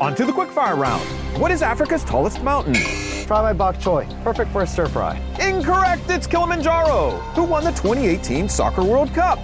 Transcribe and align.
On 0.00 0.14
to 0.14 0.24
the 0.24 0.32
quickfire 0.32 0.78
round. 0.78 1.04
What 1.38 1.50
is 1.50 1.60
Africa's 1.60 2.02
tallest 2.04 2.42
mountain? 2.42 2.72
Try 3.26 3.42
my 3.42 3.52
bok 3.52 3.76
choy. 3.76 4.06
Perfect 4.24 4.50
for 4.50 4.62
a 4.62 4.66
stir 4.66 4.86
fry. 4.86 5.20
Incorrect, 5.40 6.08
it's 6.08 6.26
Kilimanjaro. 6.26 7.10
Who 7.34 7.44
won 7.44 7.64
the 7.64 7.70
2018 7.72 8.48
Soccer 8.48 8.82
World 8.82 9.12
Cup? 9.12 9.38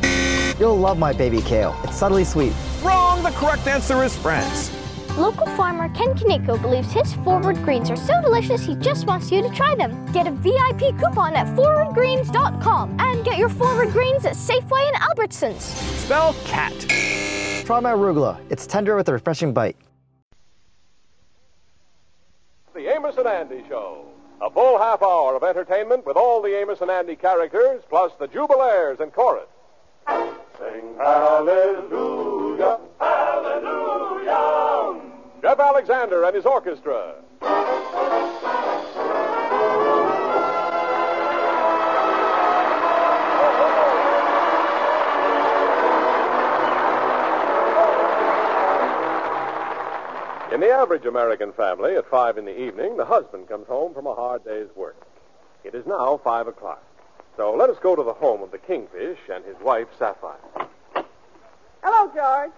You'll 0.58 0.78
love 0.78 0.98
my 0.98 1.12
baby 1.12 1.42
kale. 1.42 1.78
It's 1.84 1.96
subtly 1.96 2.24
sweet. 2.24 2.54
Wrong, 2.82 3.22
the 3.22 3.32
correct 3.32 3.66
answer 3.66 4.02
is 4.02 4.16
France. 4.16 4.72
Local 5.18 5.46
farmer 5.48 5.90
Ken 5.90 6.14
Kaneko 6.14 6.60
believes 6.60 6.90
his 6.90 7.12
forward 7.16 7.56
greens 7.56 7.90
are 7.90 7.96
so 7.96 8.20
delicious 8.22 8.64
he 8.64 8.76
just 8.76 9.06
wants 9.06 9.30
you 9.30 9.42
to 9.42 9.50
try 9.50 9.74
them. 9.74 10.10
Get 10.12 10.26
a 10.26 10.30
VIP 10.30 10.98
coupon 10.98 11.34
at 11.34 11.46
forwardgreens.com 11.54 12.96
and 12.98 13.24
get 13.26 13.36
your 13.36 13.50
forward 13.50 13.90
greens 13.90 14.24
at 14.24 14.32
Safeway 14.34 14.88
and 14.88 14.96
Albertsons. 14.96 15.60
Spell 15.60 16.34
cat. 16.44 16.72
Try 17.66 17.80
my 17.80 17.92
arugula. 17.92 18.38
It's 18.48 18.66
tender 18.66 18.96
with 18.96 19.08
a 19.10 19.12
refreshing 19.12 19.52
bite. 19.52 19.76
The 22.74 22.85
Amos 22.96 23.16
and 23.18 23.28
Andy 23.28 23.62
Show. 23.68 24.06
A 24.40 24.48
full 24.48 24.78
half 24.78 25.02
hour 25.02 25.36
of 25.36 25.42
entertainment 25.42 26.06
with 26.06 26.16
all 26.16 26.40
the 26.40 26.58
Amos 26.58 26.80
and 26.80 26.90
Andy 26.90 27.14
characters, 27.14 27.82
plus 27.90 28.10
the 28.18 28.26
Jubilaires 28.26 29.00
and 29.00 29.12
chorus. 29.12 29.48
Sing 30.08 30.94
hallelujah, 30.96 32.78
hallelujah. 32.98 34.32
Jeff 35.42 35.60
Alexander 35.60 36.24
and 36.24 36.34
his 36.34 36.46
orchestra. 36.46 37.16
In 50.52 50.60
the 50.60 50.70
average 50.70 51.04
American 51.04 51.52
family, 51.52 51.96
at 51.96 52.08
five 52.08 52.38
in 52.38 52.44
the 52.44 52.58
evening, 52.58 52.96
the 52.96 53.04
husband 53.04 53.48
comes 53.48 53.66
home 53.66 53.92
from 53.92 54.06
a 54.06 54.14
hard 54.14 54.44
day's 54.44 54.68
work. 54.76 54.96
It 55.64 55.74
is 55.74 55.84
now 55.86 56.20
five 56.22 56.46
o'clock. 56.46 56.82
So 57.36 57.52
let 57.54 57.68
us 57.68 57.76
go 57.82 57.96
to 57.96 58.02
the 58.02 58.12
home 58.12 58.42
of 58.42 58.52
the 58.52 58.58
Kingfish 58.58 59.18
and 59.32 59.44
his 59.44 59.56
wife, 59.60 59.88
Sapphire. 59.98 60.36
Hello, 61.82 62.10
George. 62.14 62.52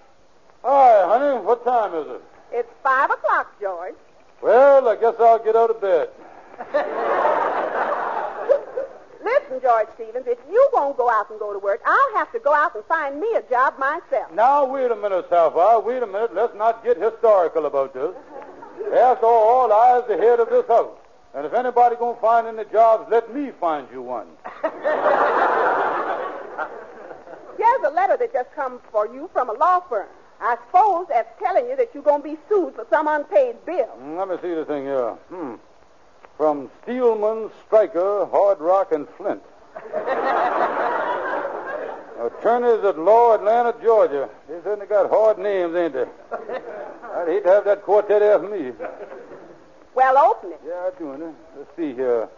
Hi, 0.62 1.06
honey. 1.06 1.44
What 1.44 1.64
time 1.64 1.94
is 1.94 2.06
it? 2.08 2.22
It's 2.52 2.72
five 2.82 3.10
o'clock, 3.10 3.58
George. 3.60 3.94
Well, 4.42 4.86
I 4.86 4.96
guess 4.96 5.14
I'll 5.18 5.42
get 5.42 5.56
out 5.56 5.70
of 5.70 5.80
bed. 5.80 6.10
Listen, 9.28 9.60
George 9.60 9.88
Stevens, 9.94 10.26
if 10.26 10.38
you 10.50 10.68
won't 10.72 10.96
go 10.96 11.10
out 11.10 11.28
and 11.30 11.38
go 11.38 11.52
to 11.52 11.58
work, 11.58 11.80
I'll 11.84 12.16
have 12.16 12.32
to 12.32 12.38
go 12.38 12.54
out 12.54 12.74
and 12.74 12.84
find 12.86 13.20
me 13.20 13.26
a 13.34 13.42
job 13.42 13.78
myself. 13.78 14.32
Now, 14.32 14.64
wait 14.64 14.90
a 14.90 14.96
minute, 14.96 15.26
Sapphire. 15.28 15.80
Wait 15.80 16.02
a 16.02 16.06
minute. 16.06 16.34
Let's 16.34 16.54
not 16.56 16.82
get 16.84 16.96
historical 16.96 17.66
about 17.66 17.92
this. 17.92 18.14
After 18.96 19.26
all, 19.26 19.70
I 19.72 19.98
I's 20.00 20.08
the 20.08 20.16
head 20.16 20.40
of 20.40 20.48
this 20.48 20.66
house. 20.66 20.96
And 21.34 21.44
if 21.44 21.52
anybody 21.52 21.96
gonna 21.96 22.18
find 22.20 22.46
any 22.46 22.64
jobs, 22.70 23.10
let 23.10 23.34
me 23.34 23.50
find 23.60 23.86
you 23.92 24.00
one. 24.02 24.28
Here's 27.58 27.82
a 27.84 27.90
letter 27.90 28.16
that 28.16 28.32
just 28.32 28.50
comes 28.54 28.80
for 28.90 29.06
you 29.12 29.28
from 29.32 29.50
a 29.50 29.52
law 29.52 29.80
firm. 29.80 30.08
I 30.40 30.56
suppose 30.66 31.06
that's 31.08 31.28
telling 31.40 31.66
you 31.68 31.76
that 31.76 31.88
you're 31.92 32.02
going 32.04 32.22
to 32.22 32.28
be 32.28 32.36
sued 32.48 32.74
for 32.76 32.86
some 32.90 33.08
unpaid 33.08 33.56
bill. 33.66 33.88
Mm, 34.00 34.16
Let 34.18 34.28
me 34.28 34.36
see 34.40 34.54
the 34.54 34.64
thing 34.64 34.84
here. 34.84 35.10
Hmm. 35.28 35.54
From 36.38 36.70
Steelman, 36.82 37.50
Stryker, 37.66 38.24
Hard 38.26 38.60
Rock, 38.60 38.92
and 38.92 39.06
Flint. 39.16 39.42
Attorneys 42.18 42.84
at 42.84 42.96
law, 42.98 43.34
Atlanta, 43.34 43.74
Georgia. 43.82 44.28
They 44.48 44.60
certainly 44.62 44.86
got 44.86 45.10
hard 45.10 45.38
names, 45.38 45.74
ain't 45.74 45.94
they? 45.94 46.06
I'd 47.14 47.28
hate 47.28 47.42
to 47.44 47.50
have 47.50 47.64
that 47.64 47.82
quartet 47.82 48.22
after 48.22 48.48
me. 48.48 48.72
Well, 49.94 50.16
open 50.16 50.52
it. 50.52 50.60
Yeah, 50.64 50.86
I'm 50.86 50.94
doing 50.98 51.22
It. 51.28 51.34
Let's 51.56 51.76
see 51.76 51.92
here. 51.92 52.28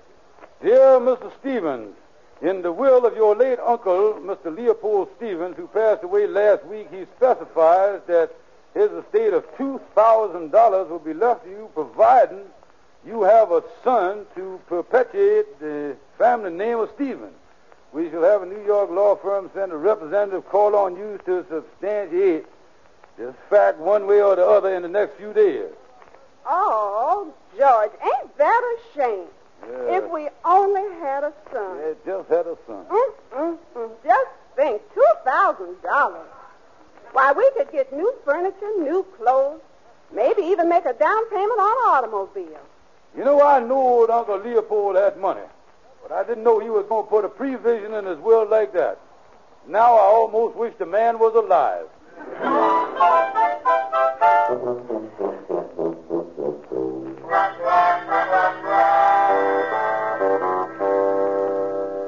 Dear 0.62 0.98
Mr. 0.98 1.30
Stevens, 1.38 1.94
in 2.40 2.62
the 2.62 2.72
will 2.72 3.04
of 3.04 3.14
your 3.16 3.36
late 3.36 3.58
uncle, 3.58 4.14
Mr. 4.22 4.54
Leopold 4.56 5.10
Stevens, 5.18 5.56
who 5.58 5.66
passed 5.66 6.04
away 6.04 6.26
last 6.26 6.64
week, 6.64 6.88
he 6.90 7.04
specifies 7.16 8.00
that 8.06 8.30
his 8.72 8.90
estate 8.92 9.34
of 9.34 9.44
$2,000 9.56 10.88
will 10.88 10.98
be 10.98 11.12
left 11.12 11.44
to 11.44 11.50
you 11.50 11.70
providing 11.74 12.44
you 13.06 13.22
have 13.22 13.50
a 13.50 13.62
son 13.82 14.26
to 14.36 14.60
perpetuate 14.66 15.58
the 15.58 15.96
family 16.18 16.50
name 16.50 16.78
of 16.78 16.90
Stevens. 16.94 17.34
We 17.92 18.10
shall 18.10 18.22
have 18.22 18.42
a 18.42 18.46
New 18.46 18.64
York 18.64 18.90
law 18.90 19.16
firm 19.16 19.50
send 19.54 19.72
a 19.72 19.76
representative 19.76 20.48
call 20.48 20.76
on 20.76 20.96
you 20.96 21.18
to 21.24 21.44
substantiate 21.48 22.46
this 23.18 23.34
fact 23.48 23.78
one 23.78 24.06
way 24.06 24.22
or 24.22 24.36
the 24.36 24.46
other 24.46 24.74
in 24.74 24.82
the 24.82 24.88
next 24.88 25.16
few 25.16 25.32
days. 25.32 25.70
Oh, 26.46 27.32
George, 27.58 27.90
ain't 28.02 28.38
that 28.38 28.76
a 28.76 28.98
shame? 28.98 29.26
Yeah. 29.62 29.98
If 29.98 30.10
we 30.10 30.28
only 30.44 30.82
had 31.00 31.24
a 31.24 31.32
son. 31.52 31.78
Yeah, 31.78 31.92
just 32.06 32.28
had 32.28 32.46
a 32.46 32.56
son. 32.66 32.84
Mm, 32.88 33.12
mm, 33.34 33.58
mm. 33.76 33.90
Just 34.04 34.30
think, 34.56 34.82
$2,000. 35.26 36.14
Why, 37.12 37.32
we 37.32 37.50
could 37.56 37.72
get 37.72 37.92
new 37.92 38.14
furniture, 38.24 38.70
new 38.78 39.04
clothes, 39.16 39.60
maybe 40.12 40.42
even 40.42 40.68
make 40.68 40.84
a 40.86 40.92
down 40.92 41.28
payment 41.30 41.58
on 41.58 41.70
an 41.70 42.04
automobile. 42.04 42.60
You 43.16 43.24
know, 43.24 43.42
I 43.42 43.60
knew 43.60 43.74
old 43.74 44.10
Uncle 44.10 44.38
Leopold 44.38 44.96
had 44.96 45.18
money, 45.18 45.40
but 46.02 46.12
I 46.12 46.22
didn't 46.22 46.44
know 46.44 46.60
he 46.60 46.70
was 46.70 46.86
going 46.88 47.04
to 47.04 47.10
put 47.10 47.24
a 47.24 47.28
prevision 47.28 47.92
in 47.98 48.06
his 48.06 48.18
will 48.18 48.48
like 48.48 48.72
that. 48.72 48.98
Now 49.66 49.96
I 49.96 50.02
almost 50.02 50.56
wish 50.56 50.74
the 50.78 50.86
man 50.86 51.18
was 51.18 51.34
alive. 51.34 51.86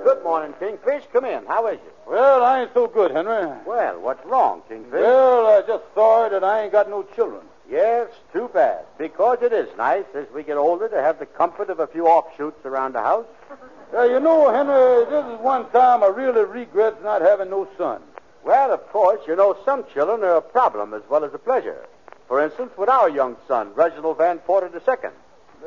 Good 0.04 0.22
morning, 0.22 0.54
Kingfish. 0.60 1.04
Come 1.12 1.24
in. 1.24 1.44
How 1.46 1.66
is 1.66 1.78
you? 1.84 1.92
Well, 2.06 2.44
I 2.44 2.62
ain't 2.62 2.70
so 2.74 2.86
good, 2.86 3.10
Henry. 3.10 3.48
Well, 3.66 4.00
what's 4.00 4.24
wrong, 4.24 4.62
Kingfish? 4.68 4.92
Well, 4.92 5.46
I 5.46 5.62
just 5.66 5.84
saw 5.94 6.28
that 6.28 6.44
I 6.44 6.62
ain't 6.62 6.72
got 6.72 6.88
no 6.88 7.02
children. 7.14 7.42
Yes, 7.72 8.08
too 8.34 8.50
bad. 8.52 8.84
Because 8.98 9.38
it 9.40 9.54
is 9.54 9.66
nice 9.78 10.04
as 10.14 10.26
we 10.34 10.42
get 10.42 10.58
older 10.58 10.90
to 10.90 11.00
have 11.00 11.18
the 11.18 11.24
comfort 11.24 11.70
of 11.70 11.80
a 11.80 11.86
few 11.86 12.06
offshoots 12.06 12.66
around 12.66 12.92
the 12.92 13.00
house. 13.00 13.26
Yeah, 13.94 14.06
you 14.06 14.20
know, 14.20 14.50
Henry, 14.50 15.04
this 15.04 15.34
is 15.34 15.38
one 15.44 15.68
time 15.68 16.02
I 16.02 16.06
really 16.06 16.44
regret 16.46 17.04
not 17.04 17.20
having 17.20 17.50
no 17.50 17.68
son. 17.76 18.00
Well, 18.42 18.72
of 18.72 18.88
course, 18.88 19.20
you 19.28 19.36
know 19.36 19.54
some 19.66 19.84
children 19.92 20.22
are 20.22 20.36
a 20.36 20.40
problem 20.40 20.94
as 20.94 21.02
well 21.10 21.26
as 21.26 21.34
a 21.34 21.38
pleasure. 21.38 21.84
For 22.26 22.42
instance, 22.42 22.70
with 22.78 22.88
our 22.88 23.10
young 23.10 23.36
son, 23.46 23.74
Reginald 23.74 24.16
Van 24.16 24.38
Porter 24.38 24.70
II. 24.74 25.10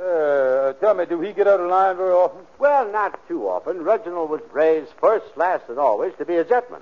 Uh, 0.01 0.73
tell 0.73 0.95
me, 0.95 1.05
do 1.05 1.21
he 1.21 1.33
get 1.33 1.47
out 1.47 1.59
of 1.59 1.69
line 1.69 1.97
very 1.97 2.13
often? 2.13 2.47
Well, 2.57 2.91
not 2.91 3.27
too 3.27 3.47
often. 3.47 3.83
Reginald 3.83 4.31
was 4.31 4.41
raised 4.51 4.89
first, 4.99 5.37
last, 5.37 5.69
and 5.69 5.77
always 5.77 6.13
to 6.17 6.25
be 6.25 6.37
a 6.37 6.43
gentleman. 6.43 6.81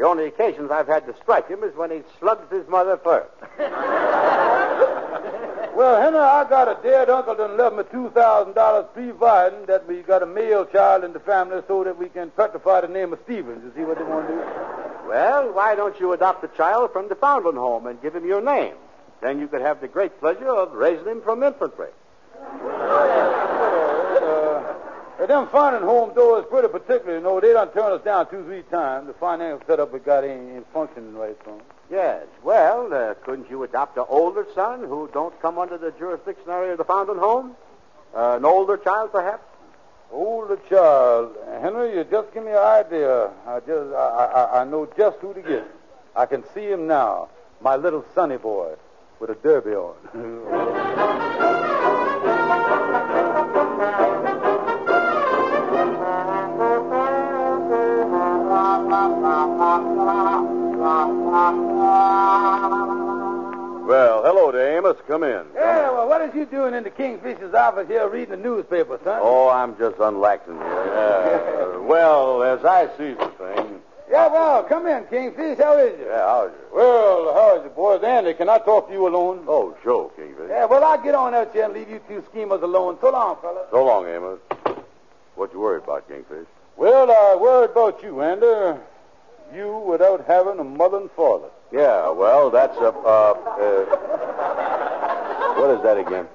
The 0.00 0.06
only 0.06 0.24
occasions 0.24 0.70
I've 0.70 0.86
had 0.86 1.06
to 1.08 1.14
strike 1.20 1.46
him 1.46 1.62
is 1.62 1.76
when 1.76 1.90
he 1.90 2.00
slugs 2.18 2.50
his 2.50 2.66
mother 2.68 2.96
first. 2.96 3.30
Well, 5.72 6.02
Henry, 6.02 6.18
I 6.18 6.46
got 6.46 6.68
a 6.68 6.82
dead 6.82 7.08
uncle 7.08 7.34
that 7.36 7.56
left 7.56 7.76
me 7.76 7.84
two 7.90 8.10
thousand 8.10 8.54
dollars 8.54 8.84
providing 8.92 9.64
that 9.64 9.88
we 9.88 10.02
got 10.02 10.22
a 10.22 10.26
male 10.26 10.66
child 10.66 11.04
in 11.04 11.14
the 11.14 11.20
family 11.20 11.62
so 11.66 11.84
that 11.84 11.96
we 11.96 12.10
can 12.10 12.30
petrify 12.32 12.82
the 12.82 12.88
name 12.88 13.14
of 13.14 13.20
Stevens. 13.24 13.62
You 13.64 13.72
see 13.74 13.86
what 13.86 13.96
they 13.96 14.04
want 14.04 14.26
to 14.28 14.34
do? 14.34 14.40
Well, 15.08 15.54
why 15.54 15.74
don't 15.76 15.98
you 15.98 16.12
adopt 16.12 16.44
a 16.44 16.48
child 16.48 16.92
from 16.92 17.08
the 17.08 17.14
Foundling 17.14 17.56
home 17.56 17.86
and 17.86 18.02
give 18.02 18.14
him 18.14 18.26
your 18.26 18.42
name? 18.42 18.74
Then 19.22 19.40
you 19.40 19.48
could 19.48 19.62
have 19.62 19.80
the 19.80 19.88
great 19.88 20.18
pleasure 20.20 20.48
of 20.48 20.72
raising 20.72 21.06
him 21.06 21.22
from 21.22 21.42
infantry. 21.42 21.88
Uh, 25.20 25.26
them 25.26 25.48
finding 25.48 25.82
home 25.82 26.14
doors, 26.14 26.44
is 26.44 26.50
pretty 26.50 26.68
particular. 26.68 27.16
You 27.16 27.22
know, 27.22 27.40
they 27.40 27.52
done 27.52 27.70
turn 27.72 27.92
us 27.92 28.02
down 28.02 28.30
two, 28.30 28.42
three 28.44 28.62
times. 28.62 29.06
The 29.06 29.12
financial 29.14 29.60
setup 29.66 29.92
we 29.92 29.98
got 29.98 30.24
ain't, 30.24 30.56
ain't 30.56 30.72
functioning 30.72 31.14
right, 31.14 31.36
so. 31.44 31.60
Yes. 31.90 32.24
Well, 32.42 32.92
uh, 32.92 33.14
couldn't 33.24 33.50
you 33.50 33.62
adopt 33.64 33.96
an 33.98 34.04
older 34.08 34.46
son 34.54 34.80
who 34.80 35.10
don't 35.12 35.38
come 35.42 35.58
under 35.58 35.76
the 35.76 35.90
jurisdiction 35.92 36.48
area 36.48 36.72
of 36.72 36.78
the 36.78 36.84
Foundling 36.84 37.18
home? 37.18 37.56
Uh, 38.14 38.36
an 38.36 38.44
older 38.44 38.76
child, 38.76 39.12
perhaps? 39.12 39.44
Older 40.10 40.58
child. 40.68 41.36
Henry, 41.60 41.96
you 41.96 42.04
just 42.04 42.32
give 42.32 42.44
me 42.44 42.52
an 42.52 42.56
idea. 42.58 43.30
I 43.46 43.60
just, 43.60 43.94
I, 43.94 44.30
I, 44.34 44.60
I 44.60 44.64
know 44.64 44.88
just 44.96 45.18
who 45.18 45.34
to 45.34 45.42
get. 45.42 45.66
I 46.16 46.26
can 46.26 46.44
see 46.54 46.66
him 46.66 46.86
now. 46.86 47.28
My 47.60 47.76
little 47.76 48.04
sonny 48.14 48.38
boy. 48.38 48.74
with 49.20 49.30
a 49.30 49.34
derby 49.34 49.72
on. 49.72 51.56
there, 64.94 65.02
Come 65.06 65.22
in. 65.24 65.44
Yeah, 65.54 65.90
well, 65.90 66.08
what 66.08 66.20
is 66.22 66.34
you 66.34 66.46
doing 66.46 66.74
in 66.74 66.84
the 66.84 66.90
Kingfisher's 66.90 67.54
office 67.54 67.88
here 67.88 68.08
reading 68.08 68.30
the 68.30 68.36
newspaper, 68.36 68.98
son? 69.04 69.18
Oh, 69.22 69.48
I'm 69.48 69.76
just 69.78 69.98
unlaxing 69.98 70.56
here. 70.56 70.86
Yeah. 70.90 71.76
Uh, 71.76 71.82
well, 71.82 72.42
as 72.42 72.64
I 72.64 72.86
see 72.98 73.14
the 73.14 73.28
thing. 73.38 73.80
Yeah, 74.10 74.28
well, 74.28 74.62
come 74.64 74.86
in, 74.86 75.04
Kingfish. 75.04 75.58
How 75.58 75.78
is 75.78 75.98
you? 75.98 76.06
Yeah, 76.06 76.18
how's 76.26 76.50
you? 76.50 76.76
Well, 76.76 77.34
how 77.34 77.56
is 77.58 77.64
you, 77.64 77.70
boys? 77.70 78.02
Andy, 78.02 78.34
can 78.34 78.48
I 78.48 78.58
talk 78.58 78.88
to 78.88 78.92
you 78.92 79.06
alone? 79.06 79.44
Oh, 79.48 79.76
sure, 79.82 80.10
Kingfish. 80.16 80.48
Yeah, 80.48 80.64
well, 80.66 80.82
I'll 80.84 81.02
get 81.02 81.14
on 81.14 81.34
out 81.34 81.52
here 81.52 81.64
and 81.64 81.74
leave 81.74 81.88
you 81.88 82.00
two 82.08 82.22
schemers 82.30 82.62
alone. 82.62 82.98
So 83.00 83.10
long, 83.10 83.36
fellas. 83.40 83.66
So 83.70 83.84
long, 83.84 84.06
Amos. 84.08 84.38
What 85.36 85.52
you 85.52 85.60
worried 85.60 85.84
about, 85.84 86.08
Kingfish? 86.08 86.46
Well, 86.76 87.10
I 87.10 87.36
worried 87.40 87.70
about 87.70 88.02
you, 88.02 88.20
Andy. 88.20 88.80
You 89.54 89.78
without 89.78 90.24
having 90.26 90.58
a 90.58 90.64
mother 90.64 90.98
and 90.98 91.10
father. 91.12 91.48
Yeah, 91.72 92.10
well, 92.10 92.50
that's 92.50 92.76
a, 92.78 92.88
uh, 92.88 93.32
uh, 93.32 93.84
what 95.56 95.70
is 95.70 95.82
that 95.84 95.98
again? 95.98 96.26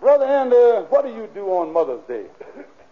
Brother 0.00 0.24
Andy, 0.24 0.56
what 0.88 1.04
do 1.04 1.10
you 1.12 1.28
do 1.34 1.46
on 1.48 1.72
Mother's 1.72 2.00
Day? 2.08 2.24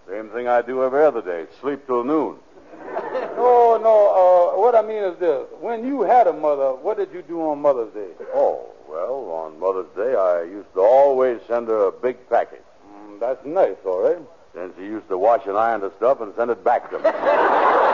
Same 0.09 0.29
thing 0.31 0.47
I 0.47 0.61
do 0.61 0.85
every 0.85 1.05
other 1.05 1.23
day. 1.23 1.47
Sleep 1.61 1.87
till 1.87 2.05
noon. 2.05 2.37
No, 3.37 3.77
no, 3.77 4.55
uh, 4.55 4.59
what 4.59 4.75
I 4.75 4.83
mean 4.83 5.03
is 5.05 5.19
this. 5.19 5.47
When 5.61 5.87
you 5.87 6.01
had 6.03 6.27
a 6.27 6.33
mother, 6.33 6.73
what 6.75 6.97
did 6.97 7.13
you 7.13 7.21
do 7.23 7.43
on 7.51 7.61
Mother's 7.61 7.93
Day? 7.93 8.09
Oh, 8.35 8.67
well, 8.89 9.31
on 9.31 9.59
Mother's 9.61 9.89
Day, 9.97 10.15
I 10.15 10.43
used 10.45 10.73
to 10.75 10.81
always 10.81 11.41
send 11.47 11.69
her 11.69 11.89
a 11.89 11.93
big 11.93 12.17
package. 12.31 12.63
Mm, 12.89 13.21
that's 13.21 13.45
nice, 13.45 13.77
all 13.85 14.03
right. 14.03 14.19
Then 14.55 14.73
she 14.79 14.85
used 14.85 15.09
to 15.09 15.19
wash 15.19 15.45
and 15.47 15.57
iron 15.59 15.81
the 15.83 15.93
stuff 15.99 16.21
and 16.21 16.33
send 16.37 16.51
it 16.53 16.65
back 16.65 16.91
to 16.91 16.99
me. 16.99 17.11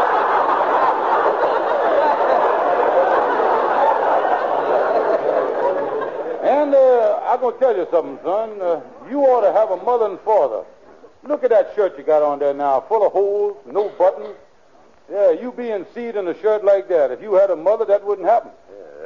And 6.42 6.74
uh, 6.74 7.16
I'm 7.30 7.38
going 7.38 7.54
to 7.54 7.60
tell 7.60 7.76
you 7.76 7.86
something, 7.92 8.18
son. 8.24 8.60
Uh, 8.60 8.80
you 9.08 9.20
ought 9.20 9.42
to 9.42 9.52
have 9.52 9.70
a 9.70 9.76
mother 9.84 10.06
and 10.06 10.18
father. 10.22 10.64
Look 11.22 11.44
at 11.44 11.50
that 11.50 11.72
shirt 11.76 11.96
you 11.96 12.02
got 12.02 12.22
on 12.22 12.40
there 12.40 12.52
now, 12.52 12.80
full 12.80 13.06
of 13.06 13.12
holes, 13.12 13.56
no 13.70 13.88
buttons. 13.90 14.34
Yeah, 15.08 15.30
you 15.30 15.52
being 15.52 15.86
seed 15.94 16.16
in 16.16 16.26
a 16.26 16.40
shirt 16.40 16.64
like 16.64 16.88
that. 16.88 17.12
If 17.12 17.22
you 17.22 17.34
had 17.34 17.50
a 17.50 17.56
mother, 17.56 17.84
that 17.84 18.04
wouldn't 18.04 18.26
happen. 18.26 18.50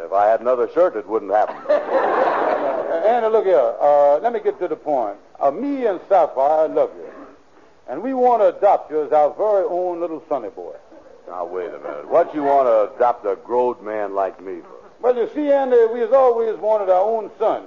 if 0.02 0.10
I 0.10 0.26
had 0.26 0.40
another 0.40 0.70
shirt, 0.72 0.96
it 0.96 1.06
wouldn't 1.06 1.32
happen. 1.32 1.56
Anna, 3.04 3.28
look 3.28 3.44
here. 3.44 3.74
Uh, 3.78 4.18
let 4.20 4.32
me 4.32 4.40
get 4.40 4.58
to 4.58 4.68
the 4.68 4.76
point. 4.76 5.18
Uh, 5.38 5.50
me 5.50 5.84
and 5.84 6.00
Sapphire 6.08 6.66
love 6.68 6.92
you. 6.96 7.12
And 7.88 8.02
we 8.02 8.14
want 8.14 8.40
to 8.40 8.56
adopt 8.56 8.90
you 8.90 9.04
as 9.04 9.12
our 9.12 9.34
very 9.34 9.64
own 9.64 10.00
little 10.00 10.22
sonny 10.30 10.48
boy. 10.48 10.76
Now, 11.28 11.44
wait 11.44 11.68
a 11.68 11.78
minute. 11.78 12.08
What 12.08 12.34
you 12.34 12.42
want 12.42 12.68
to 12.68 12.96
adopt 12.96 13.26
a 13.26 13.36
growed 13.36 13.82
man 13.82 14.14
like 14.14 14.40
me 14.42 14.60
for? 14.60 14.90
Well, 15.02 15.14
you 15.14 15.28
see, 15.34 15.52
Andy, 15.52 15.76
we 15.92 16.00
has 16.00 16.12
always 16.12 16.56
wanted 16.56 16.88
our 16.88 17.02
own 17.02 17.30
son. 17.38 17.64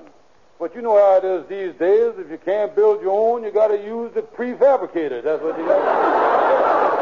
But 0.60 0.74
you 0.74 0.82
know 0.82 0.98
how 0.98 1.18
it 1.18 1.24
is 1.24 1.48
these 1.48 1.74
days. 1.80 2.14
If 2.18 2.32
you 2.32 2.40
can't 2.44 2.76
build 2.76 3.02
your 3.02 3.12
own, 3.12 3.44
you 3.44 3.52
got 3.52 3.68
to 3.68 3.78
use 3.78 4.12
the 4.14 4.24
prefabricated. 4.24 5.24
That's 5.24 5.42
what 5.42 5.58
you 5.58 5.66
got. 5.66 6.98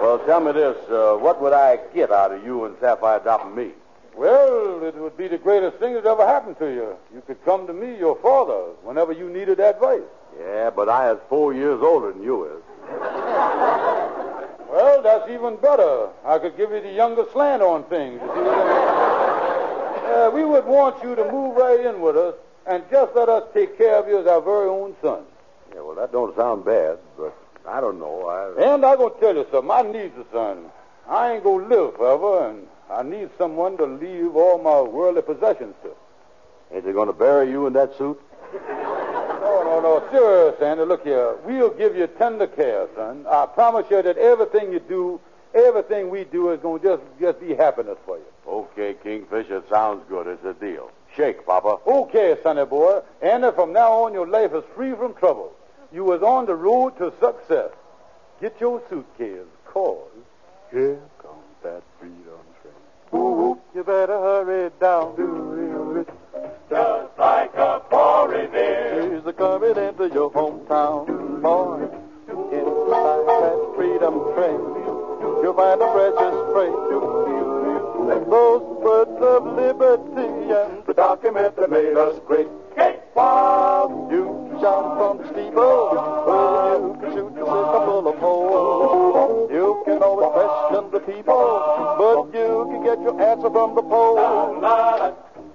Well, 0.00 0.18
tell 0.26 0.40
me 0.40 0.50
this. 0.52 0.76
Uh, 0.90 1.16
what 1.16 1.40
would 1.40 1.52
I 1.52 1.78
get 1.94 2.10
out 2.10 2.32
of 2.32 2.44
you 2.44 2.64
and 2.64 2.76
Sapphire 2.80 3.18
adopting 3.18 3.54
me? 3.54 3.72
well, 4.16 4.84
it 4.84 4.94
would 4.96 5.16
be 5.16 5.26
the 5.28 5.38
greatest 5.38 5.78
thing 5.78 5.94
that 5.94 6.04
ever 6.04 6.26
happened 6.26 6.58
to 6.58 6.66
you. 6.66 6.96
You 7.14 7.22
could 7.26 7.42
come 7.44 7.66
to 7.66 7.72
me, 7.72 7.96
your 7.98 8.16
father, 8.16 8.74
whenever 8.82 9.12
you 9.12 9.30
needed 9.30 9.58
advice. 9.58 10.02
Yeah, 10.38 10.70
but 10.70 10.88
I 10.88 11.12
is 11.12 11.18
four 11.28 11.54
years 11.54 11.80
older 11.82 12.12
than 12.12 12.22
you 12.22 12.44
is. 12.44 12.62
Well, 14.70 15.02
that's 15.02 15.30
even 15.30 15.56
better. 15.56 16.08
I 16.24 16.38
could 16.38 16.56
give 16.56 16.70
you 16.70 16.80
the 16.80 16.92
younger 16.92 17.26
slant 17.32 17.62
on 17.62 17.84
things. 17.84 18.20
You 18.20 18.28
see 18.28 18.40
what 18.40 18.58
I 18.58 18.64
mean? 18.68 20.12
Uh, 20.12 20.30
we 20.30 20.44
would 20.44 20.66
want 20.66 21.02
you 21.02 21.14
to 21.14 21.30
move 21.30 21.56
right 21.56 21.80
in 21.80 22.00
with 22.00 22.16
us 22.16 22.34
and 22.66 22.82
just 22.90 23.14
let 23.14 23.28
us 23.28 23.44
take 23.54 23.76
care 23.78 23.96
of 23.96 24.08
you 24.08 24.20
as 24.20 24.26
our 24.26 24.40
very 24.40 24.68
own 24.68 24.94
son. 25.02 25.24
Yeah, 25.74 25.80
well, 25.80 25.94
that 25.96 26.12
don't 26.12 26.36
sound 26.36 26.64
bad, 26.64 26.98
but 27.16 27.36
I 27.66 27.80
don't 27.80 27.98
know. 27.98 28.26
I... 28.26 28.72
And 28.72 28.84
I'm 28.84 28.98
going 28.98 29.14
to 29.14 29.20
tell 29.20 29.34
you 29.34 29.46
something. 29.50 29.70
I 29.70 29.82
need 29.82 30.12
a 30.18 30.24
son. 30.32 30.66
I 31.08 31.32
ain't 31.34 31.44
going 31.44 31.68
to 31.68 31.74
live 31.74 31.96
forever, 31.96 32.50
and 32.50 32.66
I 32.90 33.02
need 33.02 33.30
someone 33.38 33.76
to 33.78 33.86
leave 33.86 34.36
all 34.36 34.58
my 34.58 34.80
worldly 34.80 35.22
possessions 35.22 35.74
to. 35.82 35.90
Ain't 36.74 36.84
they 36.84 36.92
going 36.92 37.08
to 37.08 37.12
bury 37.12 37.50
you 37.50 37.66
in 37.66 37.72
that 37.74 37.96
suit? 37.98 38.20
No, 38.52 39.62
no, 39.64 39.80
no. 39.80 40.08
Serious, 40.10 40.60
Andy. 40.60 40.84
Look 40.84 41.04
here. 41.04 41.36
We'll 41.44 41.70
give 41.70 41.96
you 41.96 42.06
tender 42.06 42.46
care, 42.46 42.86
son. 42.94 43.26
I 43.28 43.46
promise 43.46 43.86
you 43.90 44.02
that 44.02 44.16
everything 44.18 44.72
you 44.72 44.80
do, 44.80 45.20
everything 45.54 46.10
we 46.10 46.24
do 46.24 46.50
is 46.50 46.60
going 46.60 46.80
to 46.82 46.96
just, 46.96 47.02
just 47.20 47.40
be 47.40 47.54
happiness 47.54 47.98
for 48.04 48.18
you. 48.18 48.24
Okay, 48.46 48.94
Kingfish, 49.02 49.50
it 49.50 49.64
sounds 49.70 50.02
good. 50.08 50.26
It's 50.26 50.44
a 50.44 50.54
deal. 50.54 50.90
Shake, 51.16 51.44
Papa. 51.44 51.78
Okay, 51.86 52.36
sonny 52.42 52.64
boy. 52.64 53.00
And 53.20 53.44
from 53.54 53.72
now 53.72 53.92
on, 54.04 54.14
your 54.14 54.26
life 54.26 54.52
is 54.54 54.64
free 54.74 54.94
from 54.94 55.14
trouble. 55.14 55.52
You 55.92 56.04
was 56.04 56.22
on 56.22 56.46
the 56.46 56.54
road 56.54 56.96
to 56.98 57.12
success. 57.20 57.70
Get 58.40 58.60
your 58.60 58.82
suitcase, 58.88 59.46
cause 59.66 60.08
here 60.70 60.98
comes 61.20 61.36
that 61.62 61.82
freedom 62.00 62.40
train. 62.62 63.20
Ooh, 63.20 63.60
you 63.74 63.84
better 63.84 64.18
hurry 64.18 64.70
down. 64.80 65.14
To 65.16 65.22
you. 65.22 66.06
Just 66.70 67.18
like 67.18 67.54
a 67.54 67.82
foreign 67.90 68.50
She's 68.50 69.26
a 69.26 69.32
coming 69.34 69.76
into 69.76 70.08
your 70.08 70.30
hometown, 70.32 71.42
boy. 71.42 71.88
Inside 72.28 73.26
that 73.28 73.72
freedom 73.76 74.14
train, 74.34 74.60
you'll 75.42 75.54
find 75.54 75.82
a 75.82 75.92
precious 75.92 76.52
freight. 76.52 77.51
Those 78.20 78.62
words 78.82 79.22
of 79.22 79.44
liberty 79.46 80.52
and 80.52 80.84
the 80.86 80.94
document 80.94 81.56
that 81.56 81.70
made 81.70 81.96
us 81.96 82.18
great. 82.26 82.48
While 83.14 84.08
you 84.10 84.58
shout 84.60 84.96
from 84.96 85.18
the 85.18 85.24
steeple, 85.32 85.92
well, 86.26 86.80
you 86.80 87.00
can 87.00 87.12
shoot 87.12 87.34
yourself 87.34 87.84
full 87.84 88.08
of 88.08 88.18
holes. 88.18 89.50
You 89.50 89.82
can 89.84 90.02
always 90.02 90.32
question 90.32 90.90
the 90.90 91.00
people, 91.00 91.62
but 91.98 92.38
you 92.38 92.68
can 92.70 92.84
get 92.84 93.00
your 93.02 93.20
answer 93.20 93.50
from 93.50 93.74
the 93.74 93.82
poll. 93.82 94.60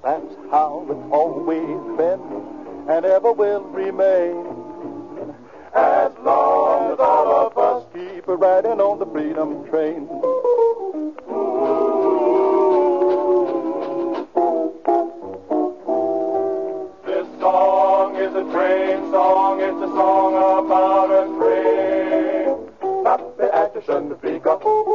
That's 0.04 0.36
how 0.52 0.86
it's 0.90 1.12
always 1.12 1.98
been 1.98 2.48
and 2.90 3.06
ever 3.06 3.34
will 3.34 3.64
remain. 3.64 4.46
As 5.76 6.12
long 6.24 6.94
as 6.94 7.00
all 7.00 7.48
of 7.48 7.58
us 7.58 7.86
keep 7.94 8.24
riding 8.28 8.80
on 8.80 9.00
the 9.00 9.06
freedom 9.06 9.68
train. 9.70 10.08
Train 18.52 19.12
song. 19.12 19.60
It's 19.62 19.82
a 19.82 19.88
song 19.88 20.66
about 20.66 21.12
a 21.12 21.24
train. 21.38 23.04
Not 23.04 23.38
the 23.38 23.54
Atchison 23.54 24.10
Topeka, 24.10 24.58
Not 24.62 24.87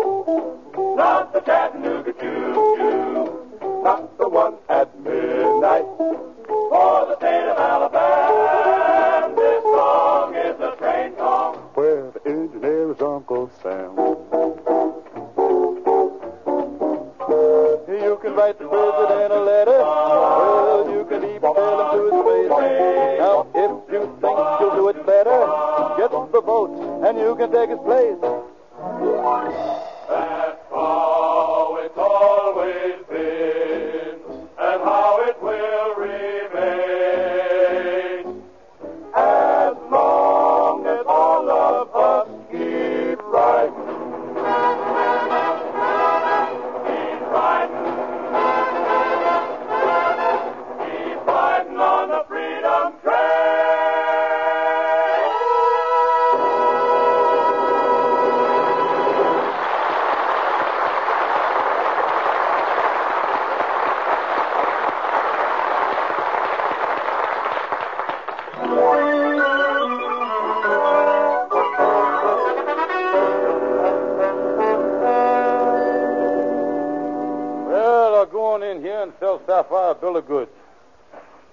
Sapphire, 79.92 80.00
bill 80.00 80.16
of 80.16 80.26
goods. 80.26 80.50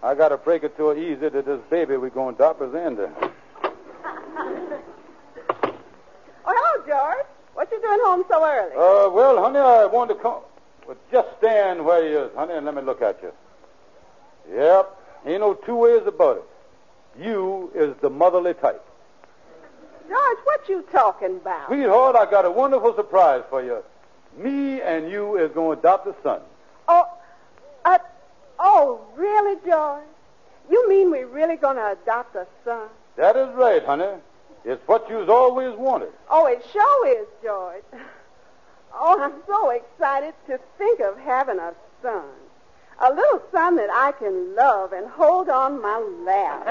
I 0.02 0.16
got 0.16 0.30
to 0.30 0.38
break 0.38 0.64
it 0.64 0.78
to 0.78 0.88
her 0.88 0.98
easy 0.98 1.30
that 1.30 1.46
this 1.46 1.60
baby 1.70 1.98
we're 1.98 2.10
going 2.10 2.36
to 2.36 2.44
adopt 2.44 2.62
is 2.62 2.76
Andy. 2.76 3.04
Oh, 6.52 6.54
hello, 6.56 6.86
George. 6.88 7.26
What 7.54 7.70
you 7.72 7.80
doing 7.80 8.00
home 8.02 8.24
so 8.28 8.44
early? 8.44 8.72
Uh, 8.72 9.10
well, 9.12 9.40
honey, 9.40 9.60
I 9.60 9.86
wanted 9.86 10.16
to 10.16 10.20
come. 10.20 10.40
Well, 10.88 10.98
just 11.12 11.28
stand 11.38 11.86
where 11.86 12.10
you 12.10 12.24
is, 12.24 12.32
honey, 12.36 12.56
and 12.56 12.66
let 12.66 12.74
me 12.74 12.82
look 12.82 13.04
at 13.04 13.22
you. 13.22 13.32
Yep, 14.52 14.98
ain't 15.28 15.42
no 15.42 15.54
two 15.54 15.76
ways 15.76 16.02
about 16.08 16.38
it. 16.38 17.24
You 17.24 17.72
is 17.76 17.96
the 18.02 18.10
motherly 18.10 18.56
type. 18.56 18.84
George, 20.08 20.38
what 20.44 20.68
you 20.68 20.84
talking 20.92 21.36
about? 21.36 21.68
Sweetheart, 21.68 22.16
I 22.16 22.26
got 22.32 22.46
a 22.46 22.52
wonderful 22.52 22.96
surprise 22.96 23.44
for 23.52 23.64
you. 23.64 23.84
Me 24.36 24.82
and 24.82 25.12
you 25.12 25.38
is 25.38 25.52
going 25.52 25.76
to 25.76 25.82
adopt 25.82 26.08
a 26.08 26.16
son. 26.24 26.42
Oh, 28.60 29.02
really, 29.16 29.58
George? 29.66 30.04
You 30.70 30.88
mean 30.90 31.10
we're 31.12 31.28
really 31.28 31.56
going 31.56 31.78
to 31.78 31.92
adopt 31.94 32.36
a 32.36 32.46
son? 32.64 32.90
That 33.16 33.36
is 33.36 33.50
right, 33.56 33.84
honey. 33.84 34.20
It's 34.66 34.86
what 34.88 35.10
you's 35.10 35.30
always 35.30 35.76
wanted. 35.78 36.10
Oh, 36.30 36.46
it 36.48 36.64
sure 36.72 37.08
is, 37.08 37.28
George. 37.44 37.84
Oh, 38.92 39.22
I'm 39.22 39.34
so 39.46 39.70
excited 39.70 40.34
to 40.48 40.60
think 40.80 41.00
of 41.00 41.16
having 41.20 41.60
a 41.60 41.76
son. 42.02 42.24
A 43.00 43.14
little 43.14 43.40
son 43.52 43.76
that 43.76 43.92
I 43.92 44.12
can 44.14 44.56
love 44.56 44.94
and 44.94 45.06
hold 45.08 45.48
on 45.48 45.80
my 45.80 46.00
lap. 46.26 46.66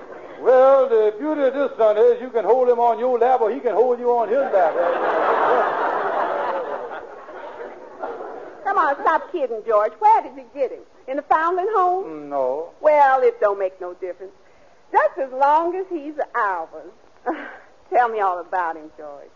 Well, 0.44 0.88
the 0.90 1.14
beauty 1.18 1.40
of 1.40 1.54
this 1.54 1.70
son 1.78 1.96
is 1.96 2.20
you 2.20 2.28
can 2.28 2.44
hold 2.44 2.68
him 2.68 2.78
on 2.78 2.98
your 2.98 3.18
lap 3.18 3.40
or 3.40 3.50
he 3.50 3.60
can 3.60 3.72
hold 3.72 3.98
you 3.98 4.10
on 4.10 4.28
his 4.28 4.36
lap. 4.36 4.74
On, 8.84 8.94
stop 9.02 9.32
kidding, 9.32 9.62
George. 9.66 9.92
Where 9.98 10.22
did 10.22 10.36
you 10.36 10.44
get 10.54 10.70
him? 10.70 10.82
In 11.08 11.16
the 11.16 11.22
foundling 11.22 11.66
home? 11.70 12.28
No. 12.28 12.70
Well, 12.80 13.22
it 13.22 13.40
don't 13.40 13.58
make 13.58 13.80
no 13.80 13.94
difference. 13.94 14.32
Just 14.92 15.18
as 15.18 15.32
long 15.32 15.74
as 15.74 15.86
he's 15.90 16.14
ours. 16.34 16.92
Tell 17.90 18.08
me 18.08 18.20
all 18.20 18.38
about 18.40 18.76
him, 18.76 18.90
George. 18.96 19.28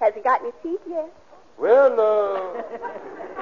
Has 0.00 0.12
he 0.14 0.20
got 0.20 0.40
any 0.42 0.50
teeth 0.62 0.80
yet? 0.88 1.10
Well, 1.58 1.98
uh, 1.98 2.62